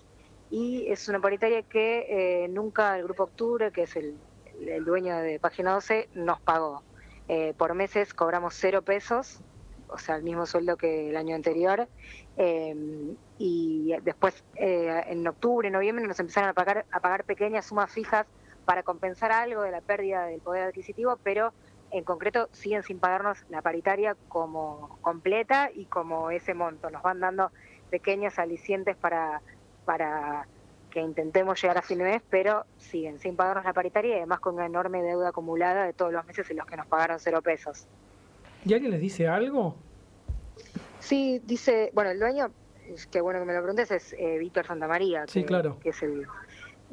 [0.50, 4.16] y es una paritaria que nunca el Grupo Octubre, que es el
[4.60, 6.82] el dueño de Página 12 nos pagó.
[7.28, 9.40] Eh, por meses cobramos cero pesos,
[9.88, 11.88] o sea, el mismo sueldo que el año anterior.
[12.36, 17.90] Em, y después, eh, en octubre, noviembre, nos empezaron a pagar, a pagar pequeñas sumas
[17.90, 18.26] fijas
[18.64, 21.52] para compensar algo de la pérdida del poder adquisitivo, pero
[21.90, 26.90] en concreto siguen sin pagarnos la paritaria como completa y como ese monto.
[26.90, 27.50] Nos van dando
[27.90, 29.40] pequeños alicientes para,
[29.84, 30.48] para
[30.90, 34.40] que intentemos llegar a fin de mes, pero siguen sin pagarnos la paritaria y además
[34.40, 37.42] con una enorme deuda acumulada de todos los meses en los que nos pagaron cero
[37.42, 37.86] pesos.
[38.64, 39.76] ¿Y alguien les dice algo?
[40.98, 42.50] Sí, dice, bueno, el dueño,
[43.10, 45.78] que bueno que me lo preguntes, es eh, Víctor Santamaría, sí, que, claro.
[45.80, 46.26] que es el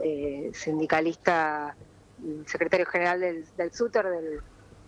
[0.04, 1.76] eh, sindicalista,
[2.46, 4.41] secretario general del, del SUTER, del,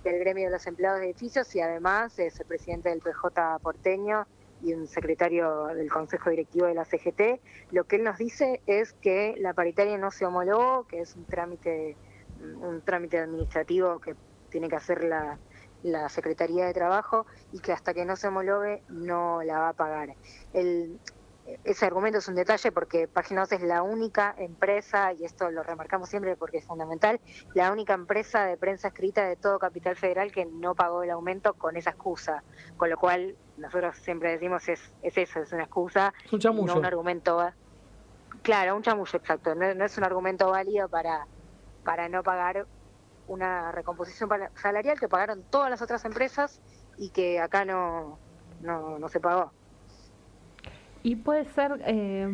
[0.03, 4.27] del gremio de los empleados de edificios y además es el presidente del PJ porteño
[4.65, 7.39] y un secretario del Consejo Directivo de la CGT,
[7.71, 11.25] lo que él nos dice es que la paritaria no se homologó, que es un
[11.25, 11.95] trámite,
[12.41, 14.15] un trámite administrativo que
[14.49, 15.37] tiene que hacer la,
[15.83, 19.73] la Secretaría de Trabajo y que hasta que no se homologue no la va a
[19.73, 20.15] pagar.
[20.53, 20.99] El,
[21.63, 25.63] ese argumento es un detalle porque Página 2 es la única empresa, y esto lo
[25.63, 27.19] remarcamos siempre porque es fundamental,
[27.53, 31.53] la única empresa de prensa escrita de todo Capital Federal que no pagó el aumento
[31.53, 32.43] con esa excusa.
[32.77, 36.73] Con lo cual, nosotros siempre decimos es, es eso, es una excusa, un chamullo.
[36.73, 37.53] no un argumento.
[38.41, 39.53] Claro, un chamullo, exacto.
[39.55, 41.27] No, es un argumento válido para,
[41.83, 42.65] para no pagar
[43.27, 46.59] una recomposición salarial que pagaron todas las otras empresas
[46.97, 48.19] y que acá no,
[48.61, 49.51] no, no se pagó.
[51.05, 52.27] Y puede ser eh,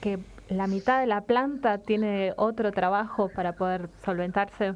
[0.00, 4.74] que la mitad de la planta tiene otro trabajo para poder solventarse.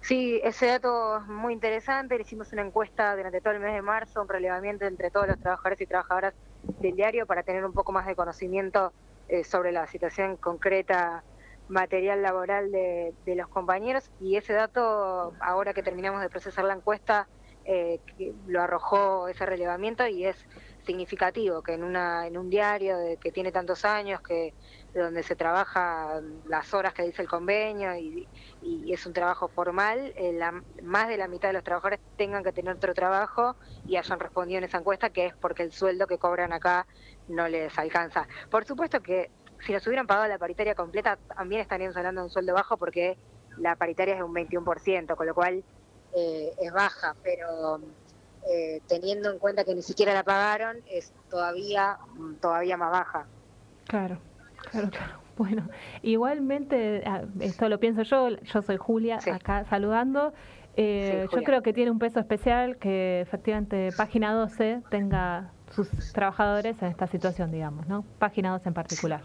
[0.00, 2.16] Sí, ese dato es muy interesante.
[2.16, 5.38] Le hicimos una encuesta durante todo el mes de marzo, un relevamiento entre todos los
[5.38, 6.34] trabajadores y trabajadoras
[6.80, 8.92] del diario para tener un poco más de conocimiento
[9.28, 11.22] eh, sobre la situación concreta
[11.68, 17.28] material laboral de, los compañeros y ese dato, ahora que terminamos de procesar la encuesta,
[17.64, 18.00] eh,
[18.48, 20.44] lo arrojó ese relevamiento y es
[20.84, 24.54] significativo que en una en un diario de, que tiene tantos años que
[24.94, 28.28] donde se trabaja las horas que dice el convenio y,
[28.92, 30.38] es un trabajo formal eh,
[30.82, 33.56] más de la mitad de los trabajadores tengan que tener otro trabajo
[33.86, 36.86] y hayan respondido en esa encuesta que es porque el sueldo que cobran acá
[37.28, 38.28] no les alcanza.
[38.50, 39.30] Por supuesto que
[39.60, 43.18] si nos hubieran pagado la paritaria completa también hablando de un sueldo bajo porque
[43.58, 45.64] la paritaria es de un 21% con lo cual
[46.14, 47.80] eh, es baja pero
[48.48, 51.98] eh, teniendo en cuenta que ni siquiera la pagaron, es todavía,
[52.40, 53.26] todavía más baja.
[53.86, 54.18] Claro,
[54.70, 55.24] claro, claro.
[55.36, 55.68] Bueno,
[56.02, 60.32] igualmente, ah, esto lo pienso yo, yo soy Julia, acá saludando.
[60.76, 66.80] Eh, yo creo que tiene un peso especial que efectivamente Página 12 tenga sus trabajadores
[66.82, 68.04] en esta situación, digamos, ¿no?
[68.18, 69.22] Página 12 en particular.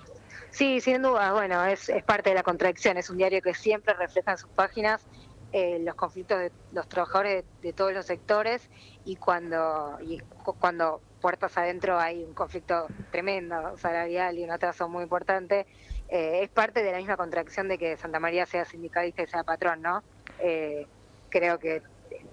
[0.51, 3.93] Sí, sin duda, bueno, es, es parte de la contradicción, es un diario que siempre
[3.93, 5.05] refleja en sus páginas
[5.51, 8.69] eh, los conflictos de los trabajadores de, todos los sectores
[9.03, 10.19] y cuando y
[10.59, 15.65] cuando puertas adentro hay un conflicto tremendo salarial y un atraso muy importante
[16.07, 19.43] eh, es parte de la misma contracción de que Santa María sea sindicalista y sea
[19.43, 20.03] patrón no
[20.39, 20.85] eh,
[21.29, 21.81] creo que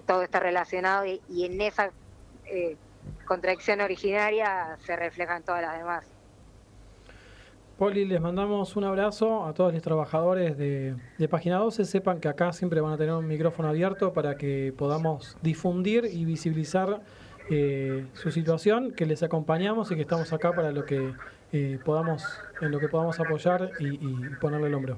[0.05, 1.91] todo está relacionado y, y en esa
[3.25, 6.16] contradicción originaria se reflejan todas las demás
[7.77, 11.85] Poli, les mandamos un abrazo a todos los trabajadores de, de, Página 12.
[11.85, 16.25] Sepan que acá siempre van a tener un micrófono abierto para que podamos difundir y
[16.25, 17.01] visibilizar
[17.51, 21.13] eh, su situación, que les acompañamos y que estamos acá para lo que
[21.53, 23.97] eh, podamos, en lo que podamos apoyar y,
[24.41, 24.97] ponerle el hombro.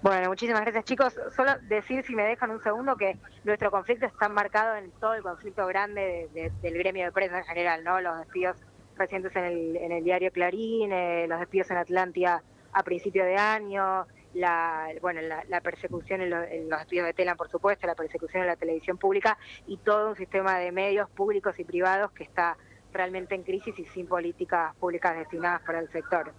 [0.00, 1.20] Bueno, muchísimas gracias chicos.
[1.36, 5.22] Solo decir, si me dejan un segundo, que nuestro conflicto está marcado en todo el
[5.22, 6.30] conflicto grande
[6.62, 8.00] del gremio de prensa en general, ¿no?
[8.00, 8.56] Los despidos
[9.00, 12.42] recientes en el, en el diario Clarín, eh, los despidos en Atlantia
[12.72, 17.86] a principio de año, la, bueno, la, persecución en, los estudios de Telam, por supuesto,
[17.86, 19.36] la persecución en la televisión pública
[19.66, 22.56] y todo un sistema de medios públicos y privados que está
[22.92, 26.32] realmente en crisis y sin políticas públicas destinadas para el sector.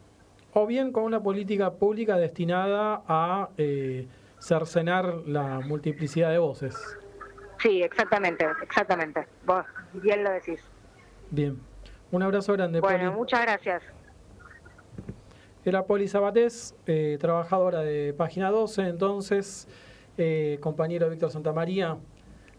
[0.53, 4.07] O bien con una política pública destinada a eh,
[4.39, 6.77] cercenar la multiplicidad de voces.
[7.59, 9.27] Sí, exactamente, exactamente.
[9.45, 10.61] Vos bien lo decís.
[11.29, 11.70] Bien.
[12.11, 13.83] Un abrazo grande, Bueno, muchas gracias.
[15.63, 19.67] Era Poli Sabatés, eh, trabajadora de Página 12, entonces,
[20.17, 21.97] eh, compañero Víctor Santamaría,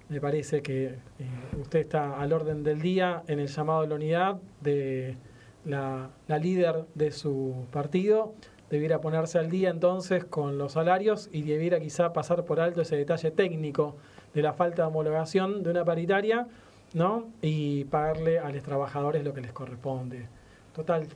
[0.08, 0.98] me parece que eh,
[1.60, 5.16] usted está al orden del día en el llamado de la unidad de
[5.66, 8.34] la, la, líder de su partido.
[8.70, 12.96] Debiera ponerse al día entonces con los salarios y debiera quizá pasar por alto ese
[12.96, 13.96] detalle técnico
[14.32, 16.46] de la falta de homologación de una paritaria
[16.94, 17.28] ¿no?
[17.40, 20.26] y pagarle a los trabajadores lo que les corresponde.
[20.74, 21.06] Total,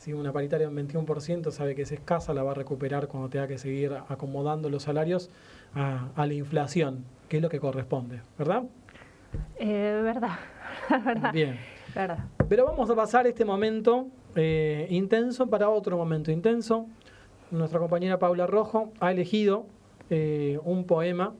[0.00, 3.46] si una paritaria en 21% sabe que es escasa, la va a recuperar cuando tenga
[3.46, 5.30] que seguir acomodando los salarios
[5.74, 8.64] a, la inflación, que es lo que corresponde, ¿verdad?
[9.56, 10.38] Eh, verdad,
[11.04, 11.32] verdad.
[11.32, 11.58] Bien.
[12.48, 16.86] Pero vamos a pasar este momento eh, intenso para otro momento intenso.
[17.50, 19.66] Nuestra compañera Paula Rojo ha elegido
[20.08, 21.34] eh, un poema,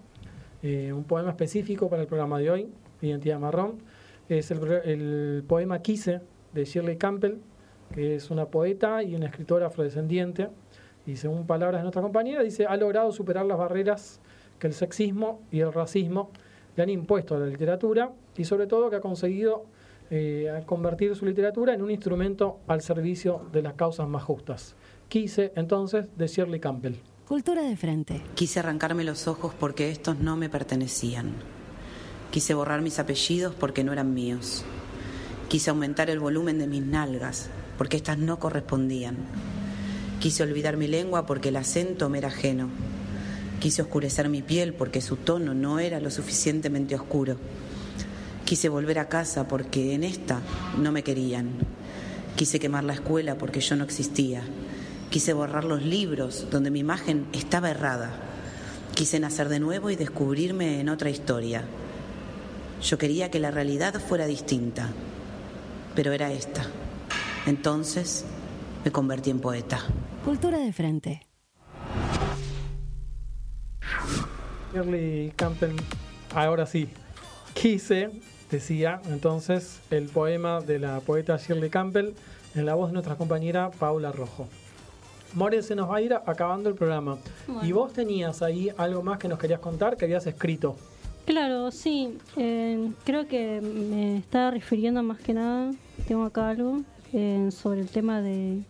[0.63, 2.69] un poema específico para el programa de hoy,
[3.03, 3.79] Identidad Marrón.
[4.29, 6.21] Es el, el poema Quise
[6.53, 7.39] de Shirley Campbell,
[7.95, 10.49] que es una poeta y una escritora afrodescendiente,
[11.07, 14.21] y según palabras de nuestra compañera, dice, ha logrado superar las barreras
[14.59, 16.31] que el sexismo y el racismo
[16.77, 19.65] le han impuesto a la literatura y sobre todo que ha conseguido
[20.11, 24.77] eh, convertir su literatura en un instrumento al servicio de las causas más justas.
[25.09, 26.95] Quise entonces de Shirley Campbell.
[27.27, 28.21] Cultura de frente.
[28.35, 31.33] Quise arrancarme los ojos porque estos no me pertenecían.
[32.31, 34.63] Quise borrar mis apellidos porque no eran míos.
[35.49, 39.17] Quise aumentar el volumen de mis nalgas porque éstas no correspondían.
[40.21, 42.69] Quise olvidar mi lengua porque el acento me era ajeno.
[43.59, 47.37] Quise oscurecer mi piel porque su tono no era lo suficientemente oscuro.
[48.45, 50.41] Quise volver a casa porque en esta
[50.79, 51.51] no me querían.
[52.37, 54.43] Quise quemar la escuela porque yo no existía.
[55.11, 58.13] Quise borrar los libros donde mi imagen estaba errada.
[58.95, 61.65] Quise nacer de nuevo y descubrirme en otra historia.
[62.83, 64.89] Yo quería que la realidad fuera distinta,
[65.95, 66.65] pero era esta.
[67.47, 68.25] Entonces
[68.85, 69.81] me convertí en poeta.
[70.25, 71.27] Cultura de frente.
[74.73, 75.77] Shirley Campbell,
[76.35, 76.89] ahora sí,
[77.55, 78.11] quise,
[78.51, 82.15] decía entonces el poema de la poeta Shirley Campbell
[82.55, 84.49] en la voz de nuestra compañera Paula Rojo.
[85.35, 87.19] More, se nos va a ir acabando el programa.
[87.63, 90.77] Y vos tenías ahí algo más que nos querías contar, que habías escrito.
[91.25, 92.19] Claro, sí.
[92.37, 95.73] Eh, creo que me estaba refiriendo más que nada,
[96.09, 96.83] tengo acá algo,
[97.51, 98.63] sobre el tema de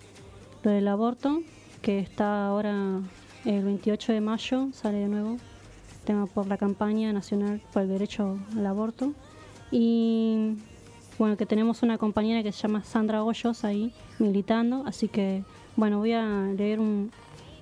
[0.62, 1.42] lo del aborto,
[1.82, 3.00] que está ahora
[3.44, 5.36] el 28 de mayo, sale de nuevo,
[6.04, 9.12] tema por la campaña nacional por el derecho al aborto.
[9.70, 10.56] Y
[11.18, 15.44] bueno, que tenemos una compañera que se llama Sandra Hoyos ahí militando, así que
[15.76, 17.10] bueno, voy a leer un,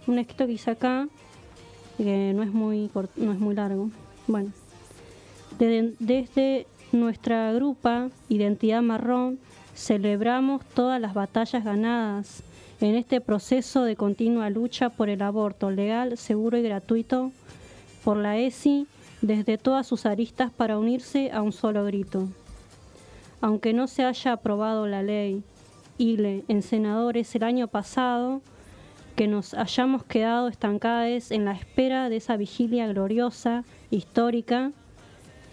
[0.07, 1.09] un escrito que hice acá,
[1.97, 3.91] que no es muy, no es muy largo.
[4.27, 4.51] Bueno,
[5.59, 9.39] desde, nuestra grupa Identidad Marrón,
[9.79, 12.43] Celebramos todas las batallas ganadas
[12.81, 17.31] en este proceso de continua lucha por el aborto legal, seguro y gratuito
[18.03, 18.89] por la ESI
[19.23, 22.27] desde todas sus aristas para unirse a un solo grito.
[23.41, 25.45] Aunque no se haya aprobado la ley
[25.97, 28.43] ILE en senadores el año pasado,
[29.15, 34.73] que nos hayamos quedado estancados en la espera de esa vigilia gloriosa, histórica,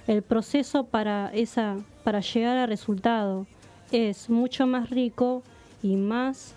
[0.07, 3.47] el proceso para, esa, para llegar al resultado
[3.91, 5.43] es mucho más rico
[5.81, 6.55] y más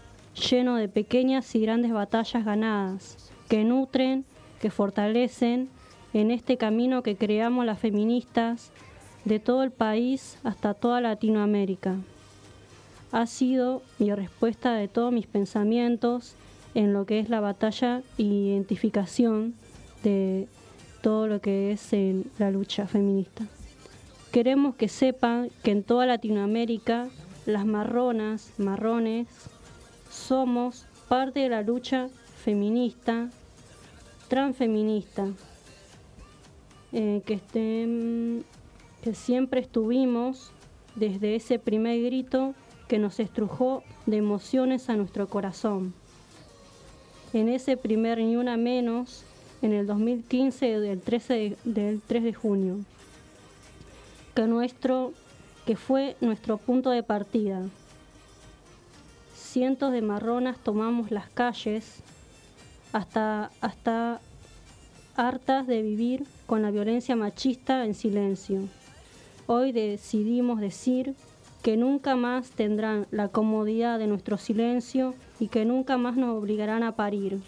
[0.51, 4.25] lleno de pequeñas y grandes batallas ganadas, que nutren,
[4.61, 5.69] que fortalecen
[6.13, 8.71] en este camino que creamos las feministas
[9.25, 11.97] de todo el país hasta toda Latinoamérica.
[13.13, 16.35] Ha sido mi respuesta de todos mis pensamientos
[16.75, 19.55] en lo que es la batalla e identificación
[20.03, 20.47] de
[21.03, 21.91] todo lo que es
[22.39, 23.47] la lucha feminista.
[24.33, 27.09] Queremos que sepan que en toda Latinoamérica
[27.47, 29.27] las marronas, marrones,
[30.11, 32.09] somos parte de la lucha
[32.45, 33.31] feminista,
[34.29, 35.29] transfeminista,
[36.93, 37.41] eh, que,
[39.03, 40.53] que siempre estuvimos
[40.95, 42.55] desde ese primer grito
[42.89, 45.95] que nos estrujó de emociones a nuestro corazón.
[47.33, 49.25] En ese primer ni una menos,
[49.63, 52.79] en el 2015 del 13 del 3 de junio
[54.39, 55.15] que, nuestro,
[55.67, 57.67] que fue nuestro punto de partida.
[59.35, 62.05] cientos de marronas tomamos las calles
[62.93, 64.21] hasta, hasta
[65.17, 68.61] hartas de vivir con la violencia machista en silencio.
[69.49, 71.17] Hoy decidimos decir
[71.65, 76.85] que nunca más tendrán la comodidad de nuestro silencio y que nunca más nos obligarán
[76.85, 77.41] a parir.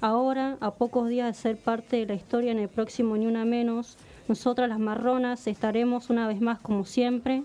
[0.00, 3.44] Ahora, a pocos días de ser parte de la historia en el próximo Ni Una
[3.44, 3.96] Menos,
[4.28, 7.44] nosotras las marronas estaremos una vez más como siempre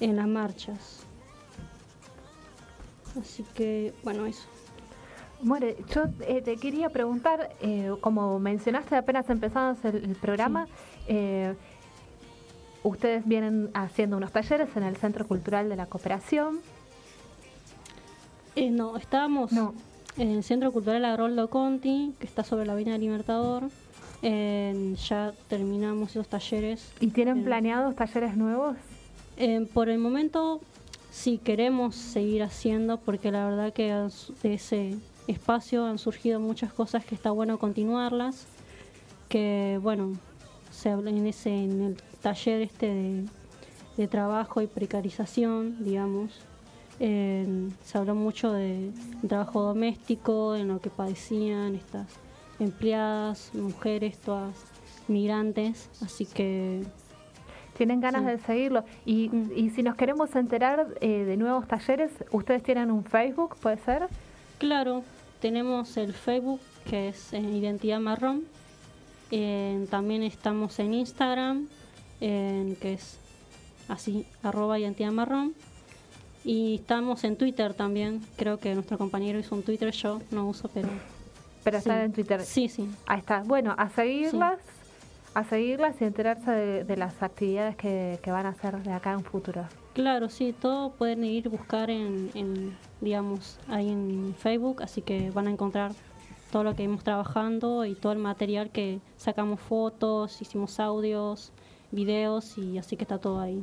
[0.00, 1.04] en las marchas.
[3.20, 4.48] Así que, bueno, eso.
[5.42, 10.68] More, yo eh, te quería preguntar, eh, como mencionaste apenas empezamos el, el programa,
[11.06, 11.54] eh,
[12.82, 16.60] ustedes vienen haciendo unos talleres en el Centro Cultural de la Cooperación.
[18.56, 19.74] Eh, no, estábamos No.
[20.16, 23.64] en el Centro Cultural Haroldo Conti, que está sobre la Avenida Libertador.
[24.22, 26.90] Eh, ya terminamos esos talleres.
[27.00, 28.76] ¿Y tienen planeados talleres nuevos?
[29.74, 30.60] Por el momento
[31.10, 33.92] sí queremos seguir haciendo porque la verdad que
[34.42, 34.96] de ese
[35.26, 38.46] espacio han surgido muchas cosas que está bueno continuarlas.
[39.28, 40.12] Que bueno,
[40.70, 43.24] se habla en ese en el taller este de,
[43.96, 46.30] de trabajo y precarización, digamos.
[47.00, 47.46] Eh,
[47.84, 48.90] se habló mucho de
[49.28, 52.06] trabajo doméstico, en lo que padecían estas
[52.60, 54.54] empleadas, mujeres, todas
[55.08, 56.82] migrantes, así que
[57.76, 58.28] ¿Tienen ganas Sí.
[58.28, 58.84] de seguirlo?
[59.04, 59.50] Y, Mm.
[59.56, 64.06] y si nos queremos enterar eh, de nuevos talleres, ¿ustedes tienen un Facebook, puede ser?
[64.58, 65.02] Claro,
[65.40, 68.44] tenemos el Facebook que es eh, Identidad Marrón.
[69.90, 71.66] También estamos en Instagram,
[72.20, 73.18] que es
[73.88, 75.54] así, arroba Identidad Marrón.
[76.44, 78.20] Y estamos en Twitter también.
[78.36, 80.88] Creo que nuestro compañero hizo un Twitter, yo no uso, pero...
[81.64, 81.88] Pero sí.
[81.88, 82.42] están en Twitter.
[82.42, 82.86] Sí, sí.
[83.06, 83.42] Ahí está.
[83.42, 84.58] Bueno, a seguirlas,
[85.32, 89.12] a seguirlas y enterarse de, de las actividades que, que van a hacer de acá
[89.12, 89.64] en futuro.
[89.94, 95.46] Claro, sí, todo pueden ir buscar en, en, digamos, ahí en Facebook, así que van
[95.46, 95.92] a encontrar
[96.52, 101.52] todo lo que hemos trabajando y todo el material que sacamos fotos, hicimos audios,
[101.90, 103.62] videos y así que está todo ahí.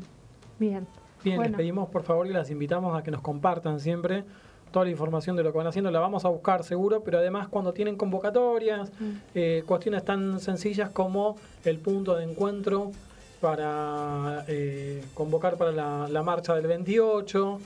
[0.58, 0.88] Bien.
[1.24, 1.50] Bien, Bueno.
[1.52, 4.24] les pedimos por favor y las invitamos a que nos compartan siempre
[4.72, 5.92] toda la información de lo que van haciendo.
[5.92, 8.92] La vamos a buscar seguro, pero además cuando tienen convocatorias,
[9.36, 12.92] eh, cuestiones tan sencillas como el punto de encuentro
[13.42, 17.60] para eh, convocar para la, la marcha del 28,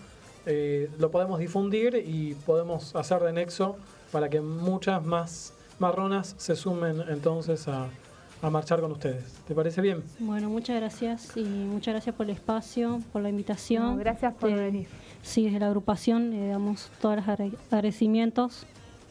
[0.48, 3.76] eh, lo podemos difundir y podemos hacer de nexo
[4.12, 7.88] para que muchas más marronas se sumen entonces a,
[8.42, 9.24] a marchar con ustedes.
[9.48, 10.04] ¿Te parece bien?
[10.20, 13.84] Bueno, muchas gracias y muchas gracias por el espacio, por la invitación.
[13.84, 14.88] No, gracias por De- venir.
[15.24, 18.66] Sí, desde la agrupación le damos todos los agrade- agradecimientos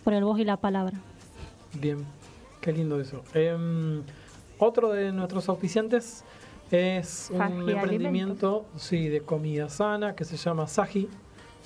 [0.05, 0.97] por el voz y la palabra.
[1.73, 2.05] Bien,
[2.61, 3.23] qué lindo eso.
[3.35, 4.03] Em,
[4.59, 6.23] otro de nuestros auspiciantes
[6.71, 11.09] es un Saji emprendimiento sí, de comida sana que se llama Saji,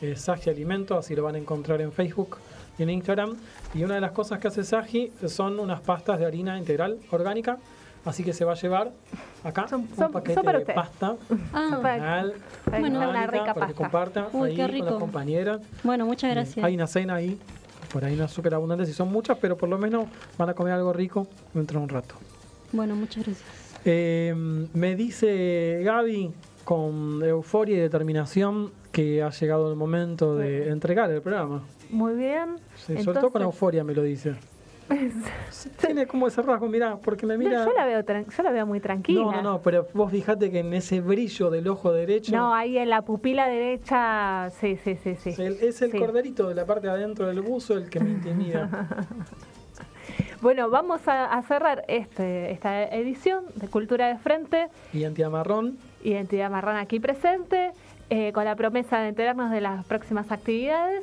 [0.01, 2.39] eh, Saji Alimento, así lo van a encontrar en Facebook
[2.79, 3.37] en Instagram.
[3.75, 7.59] Y una de las cosas que hace Saji son unas pastas de harina integral orgánica,
[8.05, 8.93] así que se va a llevar
[9.45, 11.17] acá Son- un son- paquete son para de pasta
[11.53, 12.25] Ah, para
[12.81, 12.99] Bueno.
[12.99, 13.75] una rica para que pasta.
[13.75, 14.85] compartan Uy, ahí qué con rico.
[14.87, 15.61] las compañeras.
[15.83, 16.65] bueno, muchas gracias.
[16.65, 17.39] Hay una cena ahí,
[17.93, 20.07] por ahí no es súper abundante, si son muchas, pero por lo menos
[20.39, 22.15] van a comer algo rico dentro de un rato.
[22.73, 23.49] Bueno, muchas gracias.
[23.85, 24.35] Eh,
[24.75, 26.33] me dice Gaby
[26.65, 31.63] con euforia y determinación que ha llegado el momento de entregar el programa.
[31.91, 32.57] Muy bien.
[32.77, 34.35] Se Entonces- soltó con euforia, me lo dice.
[35.81, 37.65] Tiene como ese rasgo, mirá, porque me No, mira.
[37.67, 39.21] yo, la veo yo la veo muy tranquila.
[39.23, 42.79] No, no, no, pero vos fijate que en ese brillo del ojo derecho No, ahí
[42.79, 45.31] en la pupila derecha, sí, sí, sí, sí.
[45.31, 45.99] es el, es el Sí.
[45.99, 48.69] corderito de la parte de adentro del buzo el que me intimida.
[50.41, 55.77] Bueno, vamos a, a cerrar este, esta edición de Cultura de Frente, Identidad marrón.
[56.05, 57.73] Identidad Marrón aquí presente,
[58.09, 61.03] eh, con la promesa de enterarnos de las próximas actividades.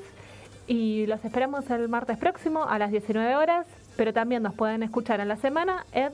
[0.68, 5.20] Y los esperamos el martes próximo a las 19 horas, pero también nos pueden escuchar
[5.20, 6.12] en la semana en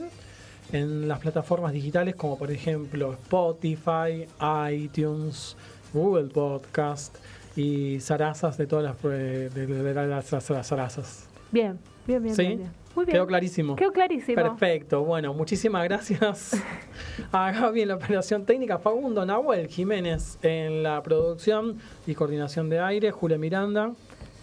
[0.74, 4.26] en las plataformas digitales como por ejemplo Spotify,
[4.72, 5.58] iTunes,
[5.93, 7.18] Google Podcast
[7.58, 11.28] y zarazas de todas las eh, de, de- de las, las- las zarazas.
[11.52, 11.78] Bien,
[12.08, 12.41] bien, bien, ¿Sí?
[12.43, 12.72] bien, bien.
[12.95, 13.16] Muy bien.
[13.16, 13.76] Quedó clarísimo.
[13.76, 14.36] Quedó clarísimo.
[14.41, 15.04] Perfecto.
[15.04, 16.62] Bueno, muchísimas gracias
[17.32, 21.78] a Gaby en la operación técnica, Fagundo Nahuel Jiménez en la producción
[22.08, 23.91] y coordinación de aire, Julia Miranda.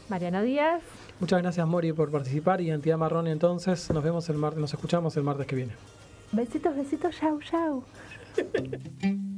[0.09, 0.83] Mariano Díaz.
[1.21, 2.61] Muchas gracias Mori por participar.
[2.61, 3.91] Identidad Marrón entonces.
[3.91, 5.73] Nos vemos el martes, nos escuchamos el martes que viene.
[6.33, 7.85] Besitos, besitos, chau, chau.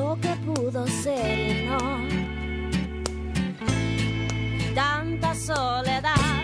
[0.00, 1.78] lo que pudo ser no.
[4.74, 6.42] Tanta soledad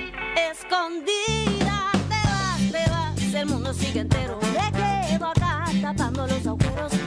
[0.51, 4.39] escondida, te vas, te vas, el mundo sigue entero.
[4.57, 7.06] Me quedo acá tapando los agujeros.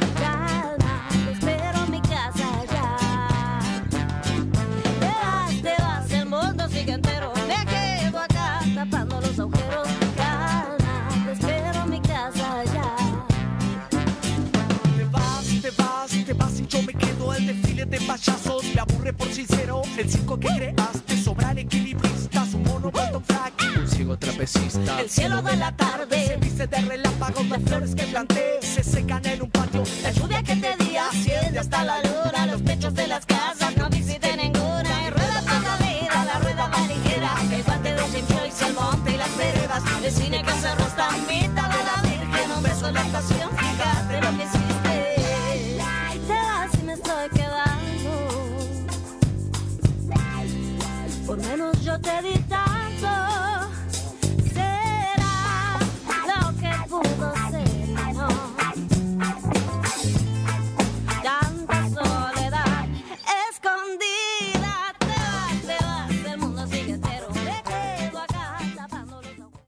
[17.86, 19.82] miles de payasos Me aburre por sincero.
[19.98, 25.02] El cinco que creaste Sobran equilibristas Un mono un frágil Un ciego trapecista.
[25.02, 26.28] El cielo de la tarde.
[26.28, 28.60] Se viste de relámpagos Las flores que planté.
[28.62, 29.84] Se secan en un patio.
[30.04, 32.46] La lluvia que te di Asciende hasta la luna.
[32.48, 35.08] Los techos de las casas No visiten ninguna.
[35.08, 39.12] Y rueda por la vida La rueda tan El guante de Jim Joyce El monte
[39.12, 39.84] y las veredas.
[40.04, 42.52] El cine que se rostan Invita a la virgen.
[42.58, 43.59] Un beso en la estación.
[51.30, 52.40] Por menos yo te di